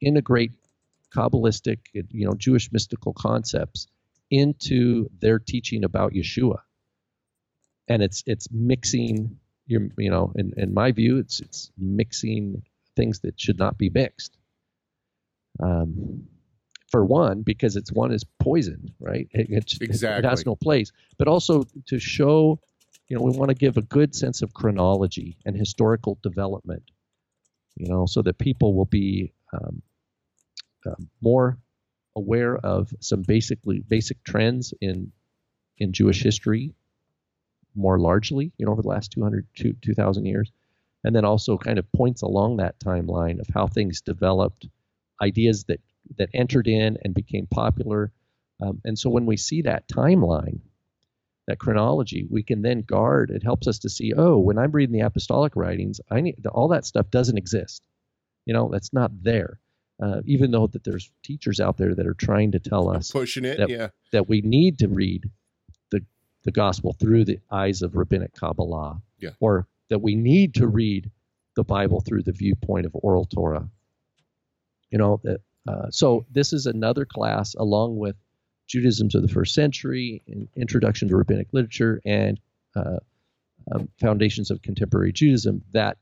[0.00, 0.52] integrate
[1.14, 3.88] Kabbalistic, you know, Jewish mystical concepts
[4.30, 6.60] into their teaching about Yeshua.
[7.88, 9.40] And it's it's mixing
[9.70, 12.62] your you know, in, in my view, it's it's mixing
[12.96, 14.36] things that should not be mixed.
[15.60, 16.26] Um,
[16.90, 19.28] for one, because it's one is poison, right?
[19.32, 20.90] It, it's, it- it has no place.
[21.18, 22.60] But also to show,
[23.08, 26.90] you know, we want to give a good sense of chronology and historical development,
[27.76, 29.82] you know, so that people will be um,
[30.86, 31.58] um, more
[32.16, 35.12] aware of some basically basic trends in
[35.78, 36.74] in Jewish history
[37.74, 40.50] more largely, you know, over the last 200, 2,000 years
[41.04, 44.68] and then also kind of points along that timeline of how things developed,
[45.22, 45.80] ideas that
[46.18, 48.10] that entered in and became popular.
[48.60, 50.58] Um, and so when we see that timeline,
[51.46, 53.30] that chronology, we can then guard.
[53.30, 56.68] It helps us to see, oh, when I'm reading the apostolic writings, I need all
[56.68, 57.82] that stuff doesn't exist.
[58.46, 59.60] You know, that's not there.
[60.02, 63.44] Uh, even though that there's teachers out there that are trying to tell us Pushing
[63.44, 63.88] it, that- yeah.
[64.12, 65.30] that we need to read
[66.44, 69.30] the gospel through the eyes of rabbinic Kabbalah, Yeah.
[69.40, 71.10] or that we need to read
[71.56, 73.68] the Bible through the viewpoint of oral Torah.
[74.90, 75.20] You know,
[75.68, 78.16] uh, so this is another class along with
[78.66, 82.40] Judaism to the first century, in Introduction to Rabbinic Literature, and
[82.74, 82.98] uh,
[83.72, 85.62] um, Foundations of Contemporary Judaism.
[85.72, 85.98] That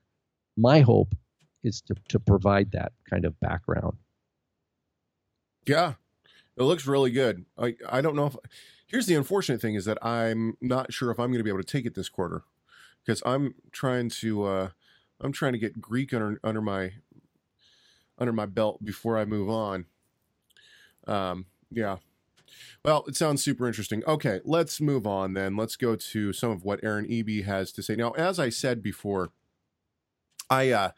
[0.56, 1.14] my hope
[1.62, 3.96] is to, to provide that kind of background.
[5.66, 5.94] Yeah,
[6.56, 7.44] it looks really good.
[7.58, 8.36] I I don't know if
[8.88, 11.62] here's the unfortunate thing is that I'm not sure if I'm going to be able
[11.62, 12.42] to take it this quarter
[13.04, 14.68] because I'm trying to uh
[15.20, 16.92] I'm trying to get Greek under under my
[18.18, 19.86] under my belt before I move on.
[21.06, 21.98] Um, yeah,
[22.84, 24.02] Well, it sounds super interesting.
[24.06, 25.56] Okay, let's move on then.
[25.56, 27.96] Let's go to some of what Aaron Eby has to say.
[27.96, 29.30] Now, as I said before,
[30.50, 30.90] I uh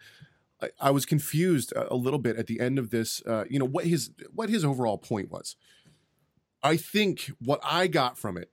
[0.80, 3.66] I, was confused a, a little bit at the end of this uh you know
[3.66, 5.56] what his what his overall point was.
[6.62, 8.50] I think what I got from it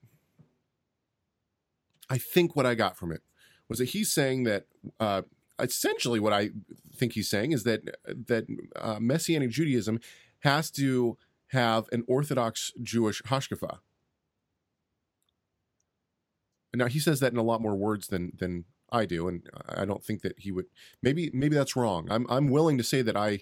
[2.10, 3.22] I think what I got from it
[3.68, 4.66] was that he's saying that
[5.00, 5.24] uh
[5.60, 6.52] essentially what I
[6.96, 8.46] think he's saying is that that
[8.76, 10.00] uh, messianic Judaism
[10.40, 13.80] has to have an Orthodox Jewish hashkafa.
[16.74, 19.86] Now he says that in a lot more words than than I do, and I
[19.86, 20.66] don't think that he would.
[21.02, 22.08] Maybe maybe that's wrong.
[22.10, 23.40] I'm I'm willing to say that I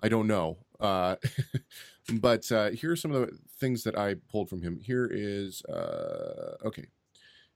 [0.00, 0.58] I don't know.
[0.82, 1.16] Uh,
[2.14, 4.80] but uh, here are some of the things that I pulled from him.
[4.80, 6.86] Here is uh, okay.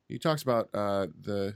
[0.09, 1.55] He talks about uh, the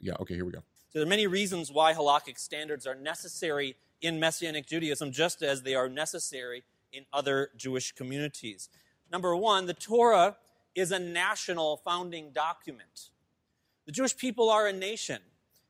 [0.00, 0.14] yeah.
[0.20, 0.62] Okay, here we go.
[0.90, 5.62] So there are many reasons why halakhic standards are necessary in Messianic Judaism, just as
[5.62, 8.68] they are necessary in other Jewish communities.
[9.10, 10.36] Number one, the Torah
[10.74, 13.10] is a national founding document.
[13.86, 15.20] The Jewish people are a nation.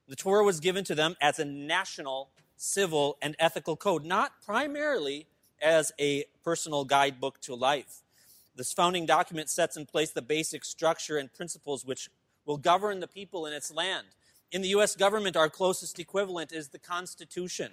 [0.09, 5.27] The Torah was given to them as a national civil and ethical code, not primarily
[5.63, 8.03] as a personal guidebook to life.
[8.55, 12.11] This founding document sets in place the basic structure and principles which
[12.45, 14.09] will govern the people in its land.
[14.51, 14.97] In the U.S.
[14.97, 17.73] government, our closest equivalent is the Constitution.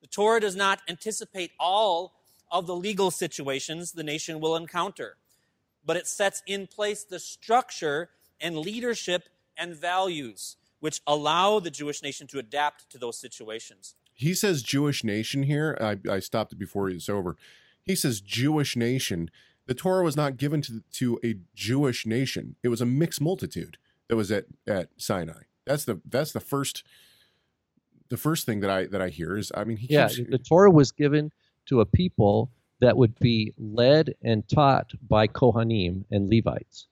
[0.00, 2.14] The Torah does not anticipate all
[2.50, 5.16] of the legal situations the nation will encounter,
[5.84, 8.08] but it sets in place the structure
[8.40, 13.94] and leadership and values which allow the Jewish nation to adapt to those situations.
[14.12, 15.78] He says Jewish nation here.
[15.80, 17.36] I, I stopped it before it's over.
[17.82, 19.30] He says Jewish nation.
[19.66, 22.56] The Torah was not given to, to a Jewish nation.
[22.62, 23.78] It was a mixed multitude
[24.08, 25.42] that was at, at Sinai.
[25.66, 26.82] That's the that's the first
[28.08, 30.38] the first thing that I that I hear is I mean he Yeah, keeps, the
[30.38, 31.30] Torah was given
[31.66, 32.50] to a people
[32.80, 36.88] that would be led and taught by Kohanim and Levites.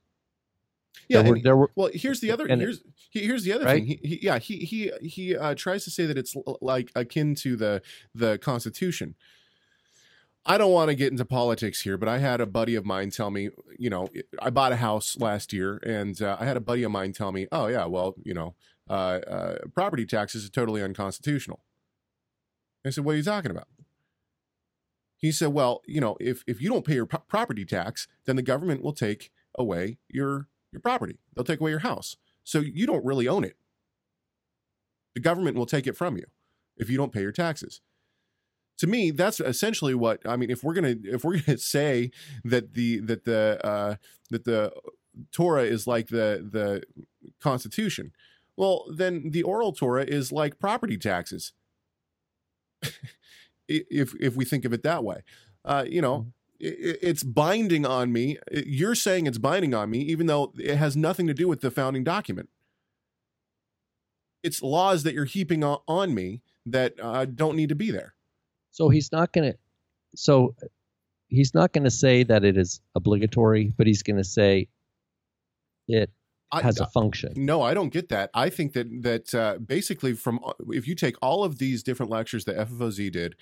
[1.08, 2.46] Yeah, there were, there were Well, here's the other.
[2.46, 3.76] Here's here's the other Right?
[3.76, 3.86] thing.
[3.86, 7.34] He, he, yeah, he he he uh, tries to say that it's l- like akin
[7.36, 7.82] to the
[8.14, 9.14] the Constitution.
[10.46, 13.10] I don't want to get into politics here, but I had a buddy of mine
[13.10, 14.08] tell me, you know,
[14.40, 17.32] I bought a house last year, and uh, I had a buddy of mine tell
[17.32, 18.54] me, oh yeah, well, you know,
[18.88, 18.92] uh,
[19.26, 21.60] uh, property taxes are totally unconstitutional.
[22.86, 23.68] I said, what are you talking about?
[25.18, 28.36] He said, well, you know, if if you don't pay your pro- property tax, then
[28.36, 31.18] the government will take away your your property.
[31.34, 32.16] They'll take away your house.
[32.44, 33.56] So you don't really own it.
[35.14, 36.24] The government will take it from you
[36.76, 37.80] if you don't pay your taxes.
[38.78, 40.50] To me, that's essentially what I mean.
[40.50, 42.10] If we're gonna if we're gonna say
[42.44, 43.96] that the that the uh,
[44.30, 44.72] that the
[45.32, 46.82] Torah is like the the
[47.40, 48.12] Constitution,
[48.56, 51.52] well, then the oral Torah is like property taxes.
[53.68, 55.22] if if we think of it that way,
[55.64, 58.38] uh, you know, i- it's binding on me.
[58.52, 61.70] You're saying it's binding on me, even though it has nothing to do with the
[61.70, 62.48] founding document.
[64.42, 68.14] It's laws that you're heaping on, me that uh, don't need to be there.
[68.70, 69.58] so he's not going to
[70.14, 70.54] so
[71.28, 74.68] he's not going to say that it is obligatory, but he's going to say
[75.86, 76.10] it
[76.52, 77.32] has a function.
[77.36, 78.30] no, I don't get that.
[78.34, 82.44] I think that that uh, basically from if you take all of these different lectures
[82.46, 83.36] that FFOZ did,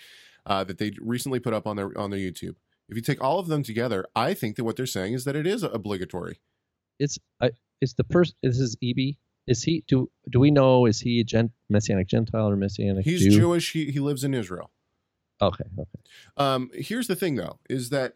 [0.45, 2.57] uh, that they recently put up on their on their YouTube,
[2.89, 5.37] if you take all of them together, I think that what they're saying is that
[5.37, 6.41] it is obligatory.
[6.99, 8.37] It's I, it's the person.
[8.43, 9.17] This Is Eby?
[9.47, 10.87] Is he do do we know?
[10.87, 13.31] Is he a gent, messianic Gentile or messianic He's Jew?
[13.31, 13.73] Jewish.
[13.73, 14.71] He he lives in Israel.
[15.41, 16.01] Okay, okay.
[16.37, 18.15] Um, here's the thing, though, is that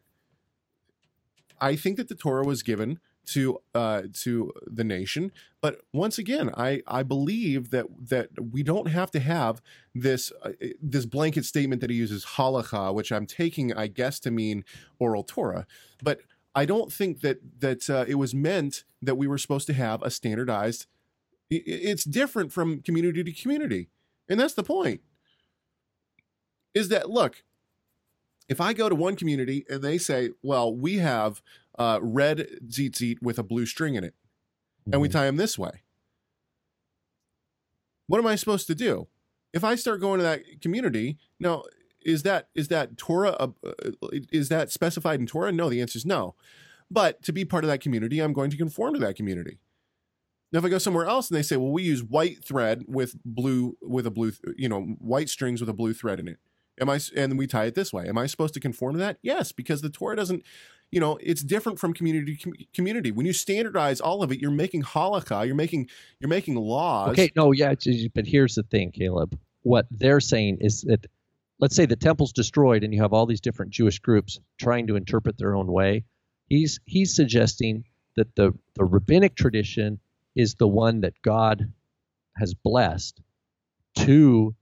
[1.61, 6.51] I think that the Torah was given to uh, to the nation, but once again,
[6.57, 9.63] I I believe that that we don't have to have
[9.95, 10.53] this uh,
[10.83, 14.65] this blanket statement that he uses halacha, which I'm taking, I guess, to mean
[14.99, 15.67] oral Torah,
[16.03, 16.21] but
[16.55, 20.03] I don't think that that uh, it was meant that we were supposed to have
[20.03, 20.87] a standardized.
[21.51, 23.89] It's different from community to community,
[24.29, 25.01] and that's the point.
[26.75, 27.43] Is that look?
[28.51, 31.41] if I go to one community and they say, "Well, we have
[31.81, 34.15] uh, red tzitzit with a blue string in it,
[34.93, 35.13] and we Mhm.
[35.13, 35.83] tie them this way,"
[38.07, 39.09] what am I supposed to do?
[39.53, 41.65] If I start going to that community, now
[42.05, 43.31] is that is that Torah?
[43.33, 45.53] Uh, uh, is that specified in Torah?
[45.53, 46.35] No, the answer is no.
[46.91, 49.61] But to be part of that community, I'm going to conform to that community.
[50.53, 53.17] Now, if I go somewhere else and they say, "Well, we use white thread with
[53.25, 56.39] blue with a blue, you know, white strings with a blue thread in it,"
[56.81, 58.09] Am I and we tie it this way?
[58.09, 59.19] Am I supposed to conform to that?
[59.23, 60.43] Yes, because the Torah doesn't,
[60.91, 63.13] you know, it's different from community com- community.
[63.13, 65.89] When you standardize all of it, you're making halakha, you're making
[66.19, 67.11] you're making laws.
[67.11, 67.75] Okay, no, yeah,
[68.15, 69.39] but here's the thing, Caleb.
[69.63, 71.07] What they're saying is that
[71.59, 74.97] let's say the temple's destroyed and you have all these different Jewish groups trying to
[74.97, 76.05] interpret their own way.
[76.49, 77.85] He's he's suggesting
[78.17, 80.01] that the the rabbinic tradition
[80.35, 81.73] is the one that God
[82.37, 83.21] has blessed
[83.97, 84.55] to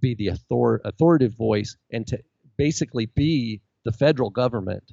[0.00, 2.18] be the author, authoritative voice and to
[2.56, 4.92] basically be the federal government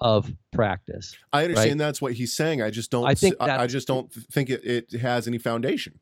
[0.00, 1.14] of practice.
[1.32, 1.86] I understand right?
[1.86, 2.62] that's what he's saying.
[2.62, 3.06] I just don't.
[3.06, 5.98] I think I, I just don't think it, it has any foundation.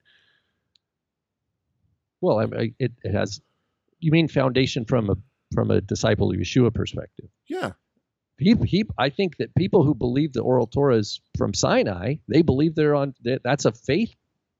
[2.20, 3.40] Well, I, I, it, it has.
[4.01, 5.16] You mean foundation from a
[5.55, 7.28] from a disciple of Yeshua perspective?
[7.49, 7.72] Yeah.
[8.40, 12.42] He, he, I think that people who believe the oral Torah is from Sinai, they
[12.42, 13.14] believe they're on.
[13.24, 14.14] that- That's a faith.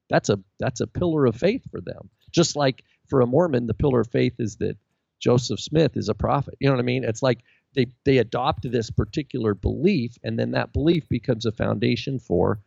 [0.09, 2.09] That's a that's a pillar of faith for them.
[2.31, 4.75] Just like for a Mormon, the pillar of faith is that
[5.19, 6.55] Joseph Smith is a prophet.
[6.59, 7.03] You know what I mean?
[7.03, 7.39] It's like
[7.75, 12.59] they they adopt this particular belief, and then that belief becomes a foundation for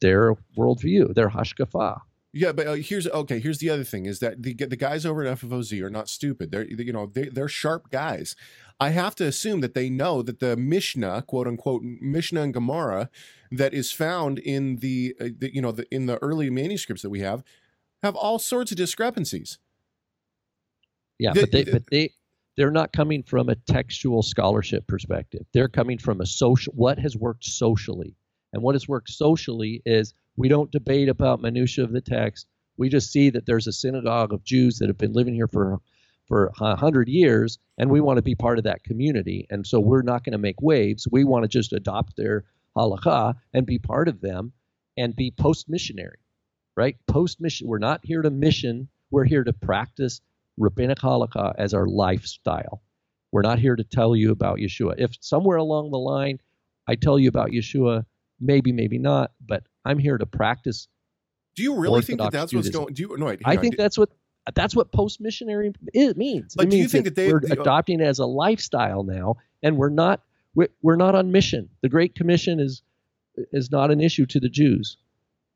[0.00, 2.00] their worldview, their hashkafa.
[2.32, 3.38] Yeah, but uh, here's okay.
[3.38, 6.50] Here's the other thing: is that the the guys over at FFOZ are not stupid.
[6.50, 8.36] They're you know they they're sharp guys.
[8.78, 13.08] I have to assume that they know that the Mishnah, quote unquote, Mishnah and Gemara,
[13.50, 17.08] that is found in the, uh, the you know the, in the early manuscripts that
[17.08, 17.42] we have,
[18.02, 19.58] have all sorts of discrepancies.
[21.18, 22.10] Yeah, The- but they the- but they
[22.56, 25.46] they're not coming from a textual scholarship perspective.
[25.52, 28.16] They're coming from a social what has worked socially.
[28.52, 32.46] And what has worked socially is we don't debate about minutia of the text.
[32.78, 35.80] We just see that there's a synagogue of Jews that have been living here for
[36.26, 39.46] for a hundred years, and we want to be part of that community.
[39.48, 41.06] And so we're not going to make waves.
[41.08, 42.44] We want to just adopt their
[42.76, 44.52] halakha and be part of them,
[44.96, 46.18] and be post missionary,
[46.76, 46.96] right?
[47.06, 47.68] Post mission.
[47.68, 48.88] We're not here to mission.
[49.10, 50.20] We're here to practice
[50.56, 52.82] rabbinic halakha as our lifestyle.
[53.32, 54.94] We're not here to tell you about Yeshua.
[54.98, 56.40] If somewhere along the line
[56.88, 58.04] I tell you about Yeshua,
[58.40, 60.88] maybe, maybe not, but I'm here to practice.
[61.56, 62.82] Do you really think that Orthodox that's what's Judaism.
[62.84, 62.94] going?
[62.94, 63.36] Do you no?
[63.44, 63.62] I on.
[63.62, 64.10] think that's what
[64.54, 66.54] that's what post missionary it means.
[66.54, 69.36] But it do you think that they- we're the- adopting it as a lifestyle now,
[69.62, 70.20] and we're not
[70.54, 71.68] we're, we're not on mission.
[71.82, 72.82] The Great Commission is
[73.52, 74.96] is not an issue to the Jews.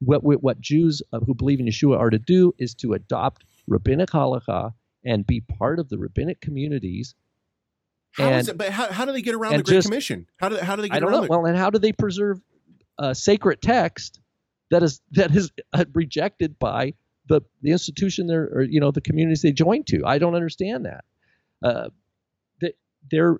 [0.00, 3.44] What what, what Jews uh, who believe in Yeshua are to do is to adopt
[3.68, 4.72] rabbinic halakha
[5.04, 7.14] and be part of the rabbinic communities.
[8.12, 8.58] How is and- it?
[8.58, 10.26] But how, how do they get around the Great just- Commission?
[10.38, 11.24] How do how do they get I don't around know.
[11.24, 11.30] it?
[11.30, 12.40] Well, and how do they preserve
[12.98, 14.20] uh, sacred text
[14.70, 16.94] that is that is uh, rejected by
[17.26, 20.02] the the institution they're or you know the communities they join to?
[20.04, 21.04] I don't understand that.
[21.62, 21.90] Uh,
[22.60, 22.72] they,
[23.10, 23.36] they're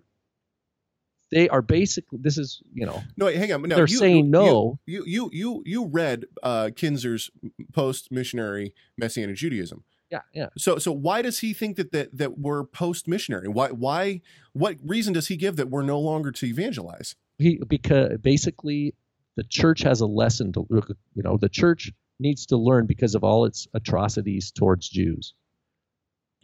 [1.33, 3.63] they are basically this is you know No, wait, hang on.
[3.63, 4.79] No, they're you- saying you- no.
[4.87, 7.31] You you you you read uh, Kinzer's
[7.73, 9.85] post missionary Messianic Judaism.
[10.11, 13.49] Yeah yeah So so why does he think that that, that we're post missionary?
[13.49, 17.17] Why why what reason does he give that we're no longer to evangelize?
[17.39, 18.95] he because basically
[19.37, 23.25] the church has a lesson to you know the church needs to learn because of
[23.25, 25.35] all its atrocities towards Jews.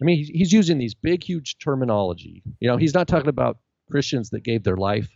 [0.01, 2.43] I mean, he's, he's using these big, huge terminology.
[2.61, 3.59] You know, he's not talking about
[3.91, 5.09] Christians that gave their life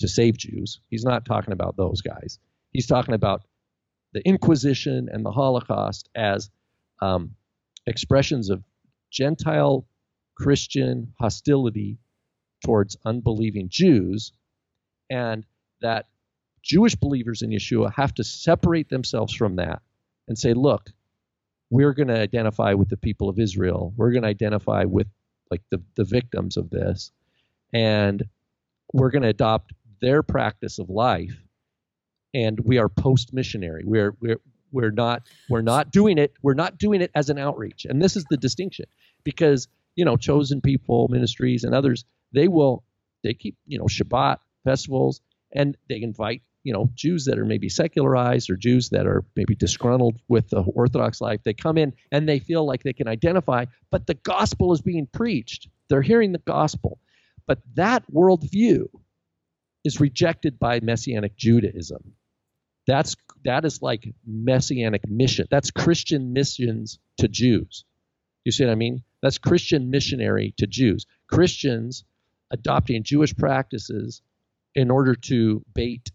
[0.00, 0.80] to save Jews.
[0.88, 2.38] He's not talking about those guys.
[2.72, 3.42] He's talking about
[4.12, 6.50] the Inquisition and the Holocaust as
[7.00, 7.34] um,
[7.90, 8.62] expressions of
[9.10, 9.86] Gentile
[10.36, 11.98] Christian hostility
[12.64, 14.32] towards unbelieving Jews,
[15.10, 15.44] and
[15.82, 16.06] that
[16.62, 19.82] Jewish believers in Yeshua have to separate themselves from that
[20.28, 20.90] and say, look,
[21.70, 23.92] we're going to identify with the people of Israel.
[23.96, 25.08] We're going to identify with
[25.50, 27.12] like the, the victims of this.
[27.72, 28.24] And
[28.92, 31.36] we're going to adopt their practice of life.
[32.34, 33.82] And we are post missionary.
[33.84, 34.40] We're, we're,
[34.72, 38.16] we're not we're not doing it we're not doing it as an outreach and this
[38.16, 38.86] is the distinction
[39.24, 42.84] because you know chosen people ministries and others they will
[43.22, 45.20] they keep you know shabbat festivals
[45.52, 49.54] and they invite you know Jews that are maybe secularized or Jews that are maybe
[49.54, 51.40] disgruntled with the Orthodox life.
[51.42, 55.06] They come in and they feel like they can identify, but the gospel is being
[55.06, 55.68] preached.
[55.88, 56.98] They're hearing the gospel,
[57.46, 58.88] but that worldview
[59.84, 62.14] is rejected by Messianic Judaism.
[62.86, 65.46] That's that is like Messianic mission.
[65.50, 67.84] That's Christian missions to Jews.
[68.44, 69.02] You see what I mean?
[69.22, 71.06] That's Christian missionary to Jews.
[71.28, 72.04] Christians
[72.50, 74.22] adopting Jewish practices
[74.74, 76.10] in order to bait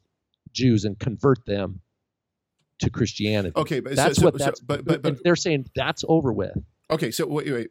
[0.52, 1.82] Jews and convert them
[2.80, 3.54] to Christianity.
[3.56, 4.60] Okay, but that's so- what so- that's.
[4.60, 6.58] but- but- but- they're saying that's over with.
[6.90, 7.70] Okay, so wait, wait,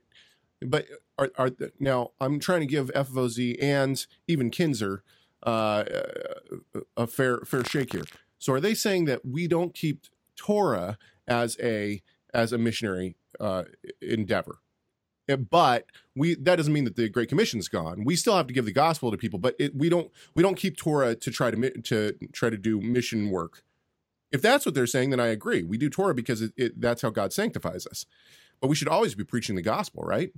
[0.60, 0.86] but
[1.18, 5.02] are, are now I'm trying to give FOZ and even Kinzer
[5.44, 5.84] uh,
[6.96, 8.04] a fair fair shake here.
[8.44, 10.04] So are they saying that we don't keep
[10.36, 12.02] Torah as a
[12.34, 13.64] as a missionary uh,
[14.02, 14.58] endeavor?
[15.30, 18.04] Uh, But we that doesn't mean that the Great Commission's gone.
[18.04, 20.56] We still have to give the gospel to people, but it, we don't we don't
[20.58, 23.62] keep Torah to try to to try to do mission work.
[24.30, 25.62] If that's what they're saying, then I agree.
[25.62, 28.04] We do Torah because it, it, that's how God sanctifies us.
[28.60, 30.32] But we should always be preaching the gospel, right?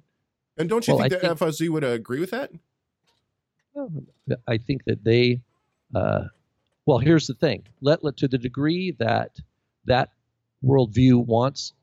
[0.56, 2.52] And don't you Well, think I that think- FOZ would agree with that?
[4.46, 5.40] I think that they,
[5.94, 6.24] uh,
[6.86, 7.64] well, here's the thing.
[7.80, 9.36] Let, let to the degree that
[9.86, 10.10] that
[10.64, 11.74] worldview wants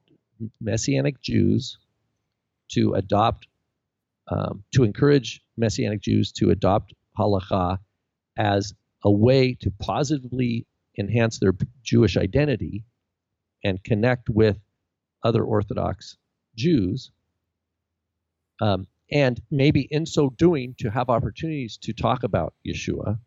[0.62, 1.78] Messianic Jews
[2.72, 3.48] to adopt,
[4.30, 7.80] um, to encourage Messianic Jews to adopt halacha
[8.38, 8.74] as
[9.04, 10.66] a way to positively
[10.98, 12.86] enhance their Jewish identity
[13.64, 14.58] and connect with
[15.24, 16.18] other Orthodox
[16.56, 17.12] Jews.
[18.62, 23.20] Um, and maybe in so doing to have opportunities to talk about Yeshua,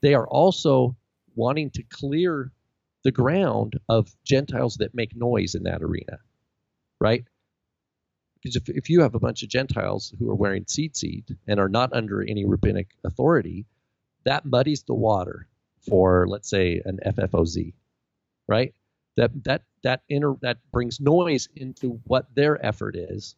[0.00, 0.96] they are also
[1.34, 2.52] wanting to clear
[3.04, 6.18] the ground of Gentiles that make noise in that arena,
[7.00, 7.24] right?
[8.34, 11.68] Because if, if you have a bunch of Gentiles who are wearing tzitzit and are
[11.68, 13.66] not under any rabbinic authority,
[14.24, 15.46] that muddies the water
[15.88, 17.72] for, let's say, an FFOZ,
[18.48, 18.74] right?
[19.16, 23.36] That that that inter, that brings noise into what their effort is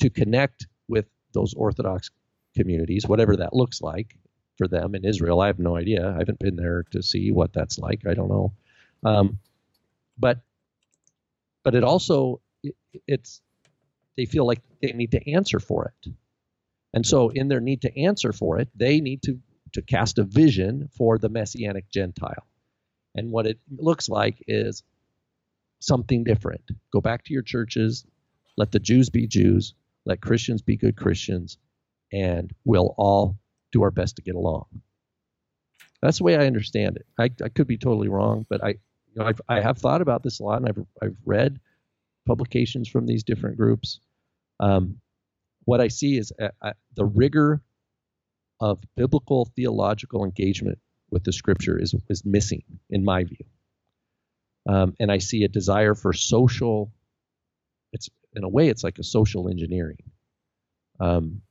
[0.00, 2.10] to connect with those Orthodox
[2.56, 4.16] communities, whatever that looks like
[4.62, 5.40] for them in Israel.
[5.40, 6.08] I have no idea.
[6.08, 8.06] I haven't been there to see what that's like.
[8.06, 8.52] I don't know.
[9.02, 9.40] Um,
[10.16, 10.38] but
[11.64, 12.76] but it also it,
[13.08, 13.40] it's
[14.16, 16.12] they feel like they need to answer for it,
[16.94, 19.40] and so in their need to answer for it, they need to
[19.72, 22.46] to cast a vision for the messianic Gentile,
[23.16, 24.84] and what it looks like is
[25.80, 26.62] something different.
[26.92, 28.06] Go back to your churches,
[28.56, 31.58] let the Jews be Jews, let Christians be good Christians,
[32.12, 33.38] and we'll all
[33.72, 34.66] do our best to get along.
[36.00, 37.06] That's the way I understand it.
[37.18, 40.22] I, I could be totally wrong, but I, you know, I've, I have thought about
[40.22, 41.60] this a lot, and I've I've read
[42.26, 44.00] publications from these different groups.
[44.60, 44.98] Um,
[45.64, 47.62] what I see is uh, uh, the rigor
[48.60, 50.78] of biblical theological engagement
[51.10, 53.44] with the Scripture is is missing, in my view.
[54.68, 56.92] Um, and I see a desire for social.
[57.92, 59.98] It's in a way, it's like a social engineering.
[60.98, 61.42] Um,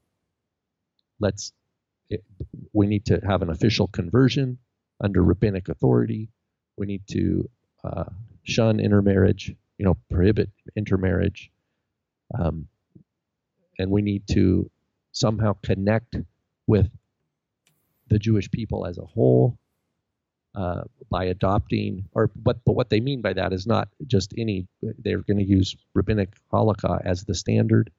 [1.19, 1.53] let's
[2.11, 2.23] it,
[2.73, 4.57] we need to have an official conversion
[5.03, 6.29] under rabbinic authority.
[6.77, 7.49] We need to
[7.83, 8.05] uh,
[8.43, 11.51] shun intermarriage, you know, prohibit intermarriage,
[12.37, 12.67] um,
[13.79, 14.69] and we need to
[15.11, 16.15] somehow connect
[16.67, 16.89] with
[18.07, 19.57] the Jewish people as a whole
[20.53, 24.67] uh, by adopting, or but but what they mean by that is not just any.
[24.81, 27.91] They're going to use rabbinic halakha as the standard,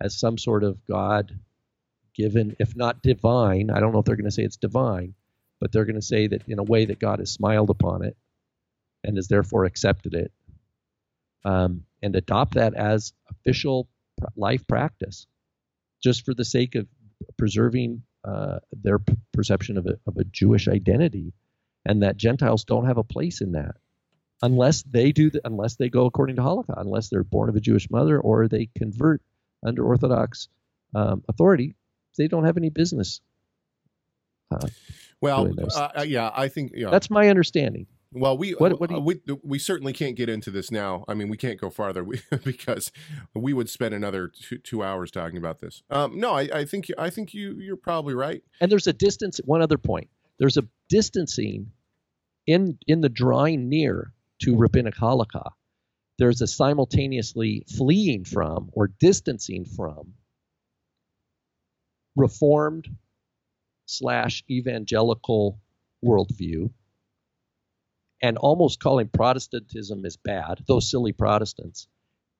[0.00, 1.38] as some sort of God
[2.18, 3.70] given, if not divine.
[3.70, 5.14] I don't know if they're going to say it's divine,
[5.60, 8.16] but they're going to say that in a way that God has smiled upon it
[9.04, 10.32] and has therefore accepted it,
[11.44, 13.88] um, and adopt that as official
[14.36, 15.26] life practice,
[16.02, 16.86] just for the sake of
[17.36, 21.32] preserving uh, their p- perception of a, of a Jewish identity,
[21.86, 23.76] and that Gentiles don't have a place in that
[24.42, 27.60] unless they do the, unless they go according to halakha, unless they're born of a
[27.60, 29.22] Jewish mother or they convert
[29.64, 30.48] under Orthodox
[30.94, 31.74] um, authority,
[32.18, 33.22] they don't have any business.
[34.50, 34.68] Uh,
[35.20, 36.90] Well, uh, uh, yeah, I think yeah.
[36.90, 37.86] that's my understanding.
[38.12, 41.04] Well, we What- what do uh, you- we we certainly can't get into this now.
[41.08, 42.92] I mean, we can't go farther we, because
[43.34, 45.82] we would spend another two, two hours talking about this.
[45.90, 48.42] Um, no, I, I think I think you you're probably right.
[48.60, 49.40] And there's a distance.
[49.44, 50.08] One other point.
[50.38, 51.72] There's a distancing
[52.46, 55.50] in in the drawing near to rabbinic halakha.
[56.18, 60.14] There's a simultaneously fleeing from or distancing from
[62.18, 62.88] reformed
[63.86, 65.58] slash evangelical
[66.04, 66.70] worldview
[68.20, 71.86] and almost calling Protestantism as bad, those silly Protestants,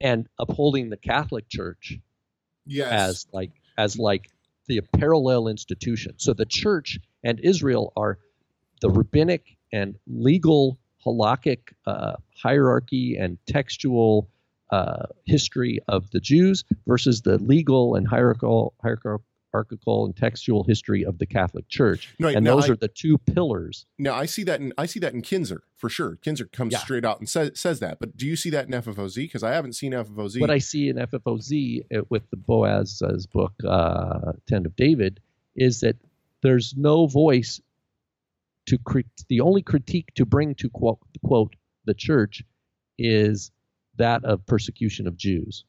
[0.01, 1.99] and upholding the Catholic Church
[2.67, 2.93] Yes.
[2.93, 4.29] as like as like
[4.67, 6.15] the parallel institution.
[6.19, 8.19] So the church and Israel are
[8.83, 14.29] the rabbinic and legal halakhic uh, hierarchy and textual
[14.71, 19.23] uh, history of the Jews versus the legal and hierarchical, hierarchical
[19.55, 22.15] and textual history of the Catholic Church.
[22.19, 23.87] No, and those I- are the two pillars.
[23.99, 26.17] Now I see that in I see that in Kinzer for sure.
[26.17, 26.79] Kinzer comes Yeah.
[26.79, 27.99] straight out and says says that.
[27.99, 29.15] But do you see that in FFOZ?
[29.17, 30.41] Because I haven't seen FFOZ.
[30.41, 35.21] What I see in FFOZ uh, with the Boaz's book, uh, Tent of David,
[35.57, 35.97] is that
[36.43, 37.61] there's no voice
[38.67, 41.57] to crit- the only critique to bring to quote, quote
[41.87, 42.45] the church
[42.99, 43.51] is
[43.97, 45.65] that of persecution of Jews,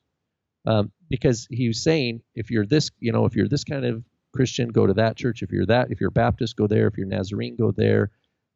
[0.66, 4.04] um, because he was saying if you're this, you know, if you're this kind of
[4.34, 5.42] Christian, go to that church.
[5.42, 6.88] If you're that, if you're Baptist, go there.
[6.88, 8.12] If you're Nazarene, go there.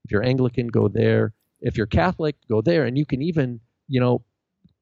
[0.05, 1.33] If you're Anglican, go there.
[1.61, 2.85] If you're Catholic, go there.
[2.85, 4.23] And you can even, you know,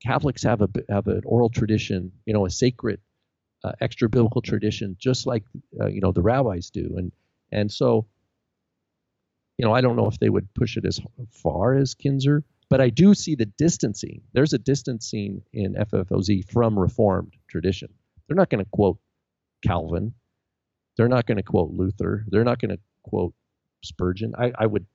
[0.03, 2.99] Catholics have a have an oral tradition, you know, a sacred,
[3.63, 5.43] uh, extra biblical tradition, just like
[5.79, 7.11] uh, you know the rabbis do, and
[7.51, 8.07] and so,
[9.57, 10.99] you know, I don't know if they would push it as
[11.29, 14.21] far as Kinzer, but I do see the distancing.
[14.31, 17.89] There's a distancing in FFOZ from Reformed tradition.
[18.25, 18.97] They're not going to quote
[19.61, 20.13] Calvin.
[20.95, 22.23] They're not going to quote Luther.
[22.29, 23.33] They're not going to quote
[23.83, 24.33] Spurgeon.
[24.39, 24.85] I, I would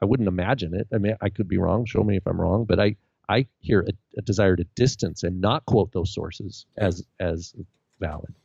[0.00, 0.86] I wouldn't imagine it.
[0.94, 1.84] I mean, I could be wrong.
[1.84, 2.64] Show me if I'm wrong.
[2.64, 2.94] But I
[3.28, 7.56] I hear a, a desire to distance and not quote those sources as as
[7.98, 8.36] valid.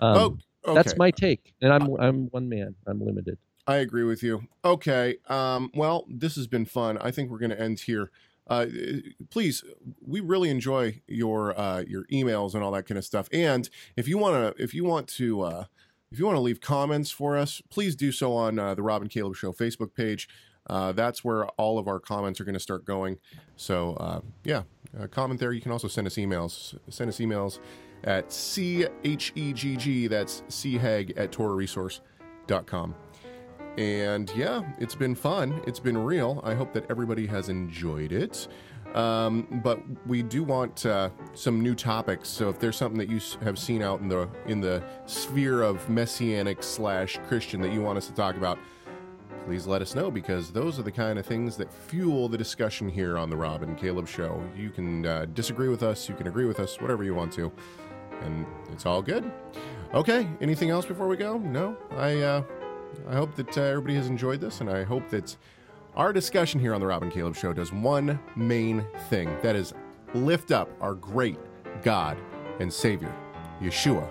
[0.00, 0.74] Um, oh, okay.
[0.74, 2.74] That's my take, and I'm I'm one man.
[2.86, 3.36] I'm limited.
[3.66, 4.46] I agree with you.
[4.64, 5.16] Okay.
[5.28, 6.98] Um, well, this has been fun.
[6.98, 8.10] I think we're going to end here.
[8.46, 8.66] Uh,
[9.30, 9.64] please,
[10.06, 13.28] we really enjoy your uh, your emails and all that kind of stuff.
[13.32, 15.64] And if you want to, if you want to, uh,
[16.10, 19.00] if you want to leave comments for us, please do so on uh, the Rob
[19.00, 20.28] and Caleb Show Facebook page.
[20.68, 23.18] Uh, that's where all of our comments are going to start going.
[23.56, 24.62] So uh, yeah,
[24.98, 25.52] uh, comment there.
[25.52, 26.78] You can also send us emails.
[26.90, 27.60] Send us emails
[28.04, 30.08] at chegg.
[30.10, 32.94] That's chegg at torahresource.com.
[33.76, 35.60] And yeah, it's been fun.
[35.66, 36.40] It's been real.
[36.44, 38.46] I hope that everybody has enjoyed it.
[38.94, 42.28] Um, but we do want uh, some new topics.
[42.28, 45.88] So if there's something that you have seen out in the in the sphere of
[45.88, 48.56] messianic slash Christian that you want us to talk about,
[49.46, 52.88] please let us know because those are the kind of things that fuel the discussion
[52.88, 54.40] here on the Rob and Caleb Show.
[54.56, 57.50] You can uh, disagree with us, you can agree with us, whatever you want to,
[58.22, 59.28] and it's all good.
[59.92, 61.38] Okay, anything else before we go?
[61.38, 62.20] No, I.
[62.20, 62.42] Uh,
[63.08, 65.36] I hope that uh, everybody has enjoyed this, and I hope that
[65.96, 69.74] our discussion here on the Rob and Caleb Show does one main thing that is
[70.12, 71.38] lift up our great
[71.82, 72.18] God
[72.60, 73.14] and Savior,
[73.60, 74.08] Yeshua,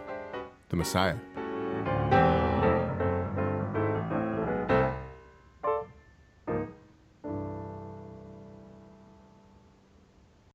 [0.69, 1.17] the Messiah.